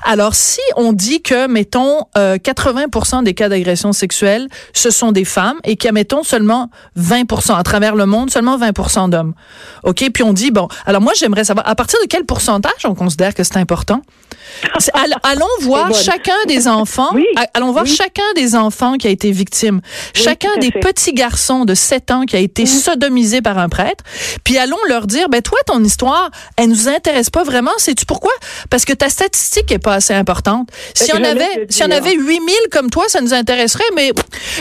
Alors, 0.04 0.36
si 0.36 0.60
on 0.76 0.94
dit 0.94 1.22
que, 1.22 1.48
mettons, 1.48 2.02
euh, 2.18 2.38
80% 2.38 3.24
des 3.24 3.34
cas 3.34 3.50
d'agression 3.50 3.94
sexuelle, 3.94 4.48
ce 4.74 4.90
sont 4.90 5.12
des 5.12 5.26
femmes 5.26 5.58
et 5.64 5.76
qu'il 5.76 5.88
y 5.88 5.90
a, 5.90 5.92
mettons, 5.92 6.24
seulement 6.24 6.70
20% 6.98 7.56
à 7.58 7.64
travers 7.64 7.96
le 7.96 8.06
monde, 8.06 8.32
seulement 8.32 8.58
20% 8.58 9.10
d'hommes. 9.10 9.34
OK? 9.84 10.10
Puis 10.14 10.24
on 10.24 10.34
dit, 10.34 10.52
bon, 10.52 10.68
alors 10.86 11.02
moi, 11.02 11.14
j'aimerais 11.16 11.44
savoir, 11.44 11.68
à 11.68 11.76
partir 11.76 12.00
de 12.02 12.08
quel 12.08 12.26
pourcentage 12.26 12.86
on 12.86 12.96
considère 12.96 13.34
que 13.34 13.44
c'est 13.44 13.58
important? 13.58 14.02
Allons 15.24 15.46
voir 15.62 15.94
chacun 15.94 16.36
des 16.48 16.68
enfants. 16.68 17.10
Oui, 17.14 17.26
Allons 17.54 17.72
voir 17.72 17.84
oui. 17.84 17.94
chacun 17.94 18.24
des 18.36 18.56
enfants 18.56 18.94
qui 18.94 19.08
a 19.08 19.10
été 19.10 19.32
victime. 19.32 19.82
chacun 20.14 20.56
des 20.60 20.72
fait. 20.72 20.80
petits 20.80 21.14
garçons 21.14 21.66
de 21.66 21.76
7 21.76 22.12
ans 22.12 22.22
qui 22.24 22.36
a 22.36 22.40
été 22.40 22.66
sodomisé 22.66 23.42
par 23.42 23.58
un 23.58 23.70
prêtre. 23.70 24.04
Puis 24.44 24.58
allons 24.58 24.78
leur 24.88 25.06
dire, 25.06 25.30
ben 25.30 25.42
toi, 25.42 25.58
ton 25.66 25.84
histoire, 25.84 26.32
elle 26.56 26.70
nous 26.70 26.88
intéresse 26.88 27.30
pas 27.30 27.44
vraiment. 27.44 27.72
Sais-tu 27.78 28.06
pourquoi? 28.06 28.32
Parce 28.70 28.86
que 28.86 28.94
ta 28.94 29.10
statistique 29.10 29.67
est 29.74 29.84
pas 29.84 29.96
assez 29.96 30.14
importante. 30.14 30.70
Si 30.94 31.12
Ben, 31.12 31.20
on 31.22 31.24
avait, 31.24 31.68
si 31.70 31.84
on 31.84 31.92
avait 31.92 32.14
8000 32.14 32.54
comme 32.72 32.90
toi, 32.90 33.06
ça 33.08 33.22
nous 33.22 33.34
intéresserait, 33.34 33.84
mais 33.96 34.12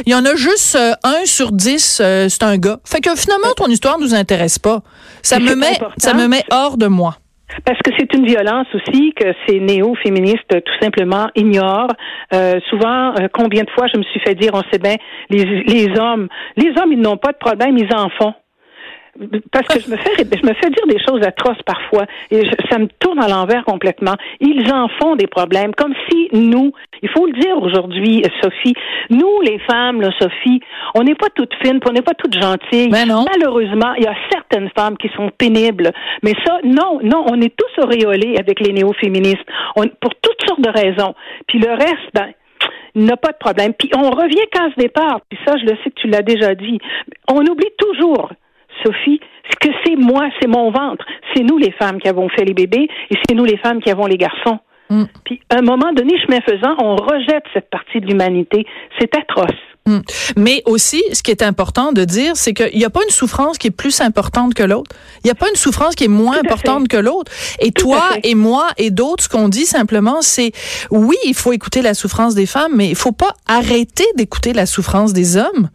il 0.06 0.12
y 0.12 0.14
en 0.14 0.24
a 0.24 0.34
juste 0.34 0.76
euh, 0.76 0.92
un 1.04 1.24
sur 1.24 1.52
10, 1.52 2.00
euh, 2.00 2.28
c'est 2.28 2.42
un 2.42 2.56
gars. 2.56 2.78
Fait 2.84 3.00
que 3.00 3.14
finalement, 3.16 3.52
ton 3.56 3.66
histoire 3.66 3.98
nous 3.98 4.14
intéresse 4.14 4.58
pas. 4.58 4.82
Ça 5.22 5.38
me 5.38 5.54
met, 5.54 5.76
important. 5.76 5.94
ça 5.98 6.14
me 6.14 6.28
met 6.28 6.44
hors 6.50 6.76
de 6.76 6.86
moi. 6.86 7.16
Parce 7.64 7.78
que 7.78 7.90
c'est 7.98 8.12
une 8.14 8.26
violence 8.26 8.66
aussi 8.74 9.12
que 9.14 9.32
ces 9.46 9.60
néo-féministes 9.60 10.52
euh, 10.54 10.60
tout 10.60 10.72
simplement 10.80 11.28
ignorent. 11.34 11.92
Euh, 12.34 12.58
souvent, 12.68 13.14
euh, 13.14 13.28
combien 13.32 13.62
de 13.62 13.70
fois 13.70 13.86
je 13.92 13.98
me 13.98 14.02
suis 14.04 14.20
fait 14.20 14.34
dire, 14.34 14.50
on 14.54 14.62
sait 14.70 14.78
bien, 14.78 14.96
les, 15.30 15.44
les 15.44 15.98
hommes, 15.98 16.28
les 16.56 16.70
hommes, 16.80 16.92
ils 16.92 17.00
n'ont 17.00 17.16
pas 17.16 17.32
de 17.32 17.38
problème, 17.38 17.78
ils 17.78 17.94
en 17.94 18.08
font. 18.10 18.34
Parce 19.52 19.66
que 19.68 19.80
je 19.80 19.90
me 19.90 19.96
fais, 19.96 20.10
je 20.16 20.46
me 20.46 20.54
fais 20.54 20.70
dire 20.70 20.86
des 20.88 20.98
choses 21.06 21.22
atroces 21.22 21.62
parfois 21.64 22.04
et 22.30 22.44
je- 22.44 22.68
ça 22.70 22.78
me 22.78 22.86
tourne 23.00 23.22
à 23.22 23.28
l'envers 23.28 23.64
complètement. 23.64 24.14
Ils 24.40 24.70
en 24.72 24.88
font 25.00 25.16
des 25.16 25.26
problèmes, 25.26 25.74
comme 25.74 25.94
si 26.08 26.28
nous, 26.32 26.72
il 27.02 27.08
faut 27.10 27.26
le 27.26 27.32
dire 27.32 27.56
aujourd'hui, 27.60 28.22
Sophie, 28.42 28.74
nous 29.10 29.40
les 29.42 29.58
femmes, 29.60 30.00
là, 30.00 30.10
Sophie, 30.18 30.60
on 30.94 31.02
n'est 31.02 31.14
pas 31.14 31.28
toutes 31.34 31.54
fines, 31.62 31.80
on 31.88 31.92
n'est 31.92 32.02
pas 32.02 32.14
toutes 32.14 32.34
gentilles. 32.40 32.88
Ben 32.90 33.06
non. 33.06 33.24
Malheureusement, 33.30 33.94
il 33.96 34.04
y 34.04 34.06
a 34.06 34.14
certaines 34.30 34.70
femmes 34.76 34.96
qui 34.96 35.08
sont 35.16 35.30
pénibles, 35.36 35.92
mais 36.22 36.32
ça, 36.44 36.58
non, 36.64 37.00
non, 37.02 37.24
on 37.30 37.40
est 37.40 37.54
tous 37.56 37.82
auréolés 37.82 38.36
avec 38.38 38.60
les 38.60 38.72
néo-féministes, 38.72 39.46
on- 39.76 39.88
pour 40.00 40.14
toutes 40.22 40.46
sortes 40.46 40.60
de 40.60 40.70
raisons. 40.70 41.14
Puis 41.48 41.58
le 41.58 41.70
reste, 41.70 42.10
ben, 42.14 42.28
il 42.94 43.04
n'a 43.04 43.16
pas 43.16 43.32
de 43.32 43.36
problème. 43.38 43.72
Puis 43.74 43.90
on 43.96 44.10
revient 44.10 44.46
qu'à 44.50 44.68
ce 44.74 44.80
départ, 44.80 45.20
puis 45.28 45.38
ça, 45.46 45.54
je 45.58 45.64
le 45.64 45.76
sais 45.84 45.90
que 45.90 46.00
tu 46.00 46.08
l'as 46.08 46.22
déjà 46.22 46.54
dit. 46.54 46.78
On 47.30 47.40
oublie 47.40 47.70
toujours, 47.78 48.30
Sophie, 48.84 49.20
que 49.60 49.68
c'est 49.84 49.96
moi, 49.96 50.28
c'est 50.40 50.48
mon 50.48 50.70
ventre. 50.70 51.04
C'est 51.34 51.42
nous 51.42 51.58
les 51.58 51.72
femmes 51.72 51.98
qui 51.98 52.08
avons 52.08 52.28
fait 52.28 52.44
les 52.44 52.54
bébés 52.54 52.88
et 53.10 53.16
c'est 53.26 53.34
nous 53.34 53.44
les 53.44 53.56
femmes 53.58 53.80
qui 53.80 53.90
avons 53.90 54.06
les 54.06 54.16
garçons. 54.16 54.58
Mm. 54.90 55.04
Puis 55.24 55.40
à 55.50 55.58
un 55.58 55.62
moment 55.62 55.92
donné, 55.92 56.14
chemin 56.20 56.40
faisant, 56.40 56.76
on 56.80 56.96
rejette 56.96 57.44
cette 57.52 57.70
partie 57.70 58.00
de 58.00 58.06
l'humanité. 58.06 58.66
C'est 58.98 59.14
atroce. 59.16 59.50
Mm. 59.86 59.98
Mais 60.36 60.62
aussi, 60.66 61.02
ce 61.12 61.22
qui 61.22 61.30
est 61.30 61.42
important 61.42 61.92
de 61.92 62.04
dire, 62.04 62.36
c'est 62.36 62.54
qu'il 62.54 62.78
n'y 62.78 62.84
a 62.84 62.90
pas 62.90 63.02
une 63.02 63.10
souffrance 63.10 63.58
qui 63.58 63.68
est 63.68 63.76
plus 63.76 64.00
importante 64.00 64.54
que 64.54 64.62
l'autre. 64.62 64.94
Il 65.24 65.26
n'y 65.26 65.30
a 65.30 65.34
pas 65.34 65.48
une 65.48 65.56
souffrance 65.56 65.94
qui 65.94 66.04
est 66.04 66.08
moins 66.08 66.38
importante 66.38 66.82
fait. 66.82 66.96
que 66.96 67.02
l'autre. 67.02 67.32
Et 67.60 67.72
Tout 67.72 67.86
toi 67.86 68.10
et 68.22 68.34
moi 68.34 68.68
et 68.76 68.90
d'autres, 68.90 69.24
ce 69.24 69.28
qu'on 69.28 69.48
dit 69.48 69.66
simplement, 69.66 70.22
c'est 70.22 70.52
oui, 70.90 71.16
il 71.24 71.34
faut 71.34 71.52
écouter 71.52 71.82
la 71.82 71.94
souffrance 71.94 72.34
des 72.34 72.46
femmes, 72.46 72.72
mais 72.74 72.88
il 72.88 72.96
faut 72.96 73.12
pas 73.12 73.34
arrêter 73.46 74.04
d'écouter 74.16 74.52
la 74.52 74.66
souffrance 74.66 75.12
des 75.12 75.36
hommes. 75.36 75.70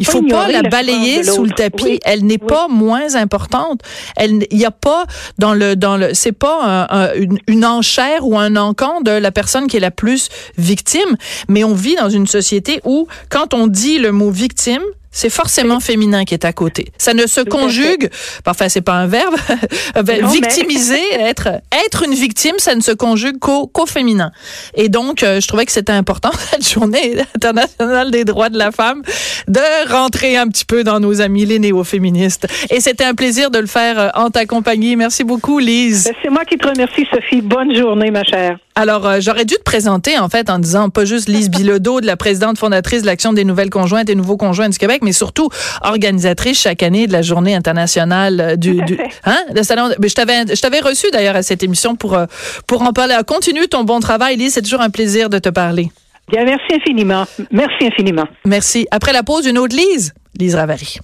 Il 0.00 0.06
faut 0.06 0.22
pas 0.22 0.48
la 0.48 0.62
balayer 0.62 1.22
sous 1.22 1.44
le 1.44 1.50
tapis. 1.50 1.82
Oui. 1.84 2.00
Elle 2.04 2.24
n'est 2.24 2.38
Oui. 2.40 2.46
pas 2.48 2.68
moins 2.68 3.14
importante. 3.14 3.80
Elle, 4.16 4.46
il 4.50 4.58
y 4.58 4.64
a 4.64 4.70
pas 4.70 5.04
dans 5.38 5.54
le 5.54 5.76
dans 5.76 5.96
le, 5.96 6.14
c'est 6.14 6.32
pas 6.32 6.86
un- 6.90 7.00
un- 7.04 7.14
une, 7.14 7.38
une 7.46 7.64
enchère 7.64 8.26
ou 8.26 8.38
un 8.38 8.56
encan 8.56 9.00
de 9.00 9.10
la 9.10 9.30
personne 9.32 9.66
qui 9.66 9.76
est 9.76 9.80
la 9.80 9.90
plus 9.90 10.28
victime. 10.56 11.16
Mais 11.48 11.64
on 11.64 11.74
vit 11.74 11.94
dans 11.96 12.10
une 12.10 12.26
société 12.26 12.80
où 12.84 13.06
quand 13.30 13.54
on 13.54 13.66
dit 13.66 13.98
le 13.98 14.12
mot 14.12 14.30
victime, 14.30 14.82
c'est 15.10 15.30
forcément 15.30 15.80
féminin 15.80 16.24
qui 16.26 16.34
est 16.34 16.44
à 16.44 16.52
côté. 16.52 16.92
Ça 16.98 17.14
ne 17.14 17.26
se 17.26 17.40
Tout 17.40 17.50
conjugue, 17.56 18.10
enfin 18.46 18.68
c'est 18.68 18.82
pas 18.82 18.92
un 18.92 19.06
verbe, 19.06 19.34
Ben, 20.04 20.20
Non, 20.20 20.28
mais- 20.28 20.34
victimiser, 20.34 21.00
être 21.18 21.48
être 21.86 22.04
une 22.04 22.14
victime, 22.14 22.54
ça 22.58 22.74
ne 22.74 22.82
se 22.82 22.92
conjugue 22.92 23.38
qu'au 23.38 23.66
qu'au 23.66 23.86
féminin. 23.86 24.30
Et 24.74 24.88
donc, 24.90 25.22
euh, 25.22 25.40
je 25.40 25.48
trouvais 25.48 25.64
que 25.64 25.72
c'était 25.72 25.92
important 25.92 26.30
cette 26.50 26.68
journée 26.68 27.16
internationale 27.34 28.10
des 28.10 28.24
droits 28.24 28.50
de 28.50 28.58
la 28.58 28.70
femme 28.70 29.02
de 29.48 29.92
rentrer 29.92 30.36
un 30.36 30.46
petit 30.48 30.64
peu 30.64 30.84
dans 30.84 31.00
nos 31.00 31.20
amis 31.20 31.46
les 31.46 31.58
néo-féministes. 31.58 32.46
Et 32.70 32.80
c'était 32.80 33.04
un 33.04 33.14
plaisir 33.14 33.50
de 33.50 33.58
le 33.58 33.66
faire 33.66 33.98
euh, 33.98 34.08
en 34.14 34.30
ta 34.30 34.46
compagnie. 34.46 34.96
Merci 34.96 35.24
beaucoup, 35.24 35.58
Lise. 35.58 36.04
Ben, 36.04 36.14
C'est 36.22 36.30
moi 36.30 36.44
qui 36.44 36.56
te 36.56 36.66
remercie, 36.66 37.06
Sophie. 37.12 37.40
Bonne 37.40 37.74
journée, 37.74 38.10
ma 38.10 38.24
chère. 38.24 38.58
Alors, 38.74 39.06
euh, 39.06 39.18
j'aurais 39.20 39.44
dû 39.44 39.56
te 39.56 39.62
présenter, 39.62 40.16
en 40.18 40.28
fait, 40.28 40.48
en 40.50 40.60
disant 40.60 40.88
pas 40.88 41.04
juste 41.04 41.28
Lise 41.28 41.50
Bilodeau, 41.50 42.00
de 42.00 42.06
la 42.06 42.16
présidente 42.16 42.58
fondatrice 42.58 43.02
de 43.02 43.06
l'Action 43.06 43.32
des 43.32 43.42
nouvelles 43.42 43.70
conjointes 43.70 44.08
et 44.08 44.14
nouveaux 44.14 44.36
conjoints 44.36 44.68
du 44.68 44.78
Québec, 44.78 45.00
mais 45.02 45.10
surtout 45.10 45.48
organisatrice 45.82 46.60
chaque 46.60 46.84
année 46.84 47.08
de 47.08 47.12
la 47.12 47.22
journée 47.22 47.56
internationale 47.56 48.40
euh, 48.40 48.56
du... 48.56 48.80
Du 48.82 48.96
hein, 49.24 49.38
le 49.52 49.64
salon, 49.64 49.90
mais 49.98 50.08
je 50.08 50.14
t'avais 50.14 50.44
je 50.54 50.60
t'avais 50.60 50.78
reçu 50.78 51.08
d'ailleurs 51.10 51.34
à 51.34 51.42
cette 51.42 51.64
émission 51.64 51.96
pour, 51.96 52.14
euh, 52.14 52.26
pour 52.68 52.82
en 52.82 52.92
parler. 52.92 53.16
Continue 53.26 53.66
ton 53.66 53.82
bon 53.82 53.98
travail, 53.98 54.36
Lise. 54.36 54.54
C'est 54.54 54.62
toujours 54.62 54.80
un 54.80 54.90
plaisir 54.90 55.28
de 55.28 55.40
te 55.40 55.48
parler. 55.48 55.90
Bien, 56.30 56.44
merci 56.44 56.74
infiniment. 56.74 57.24
Merci 57.50 57.86
infiniment. 57.86 58.26
Merci. 58.44 58.86
Après 58.90 59.12
la 59.12 59.22
pause, 59.22 59.46
une 59.46 59.58
autre 59.58 59.76
Lise. 59.76 60.12
Lise 60.38 60.54
Ravary. 60.54 60.98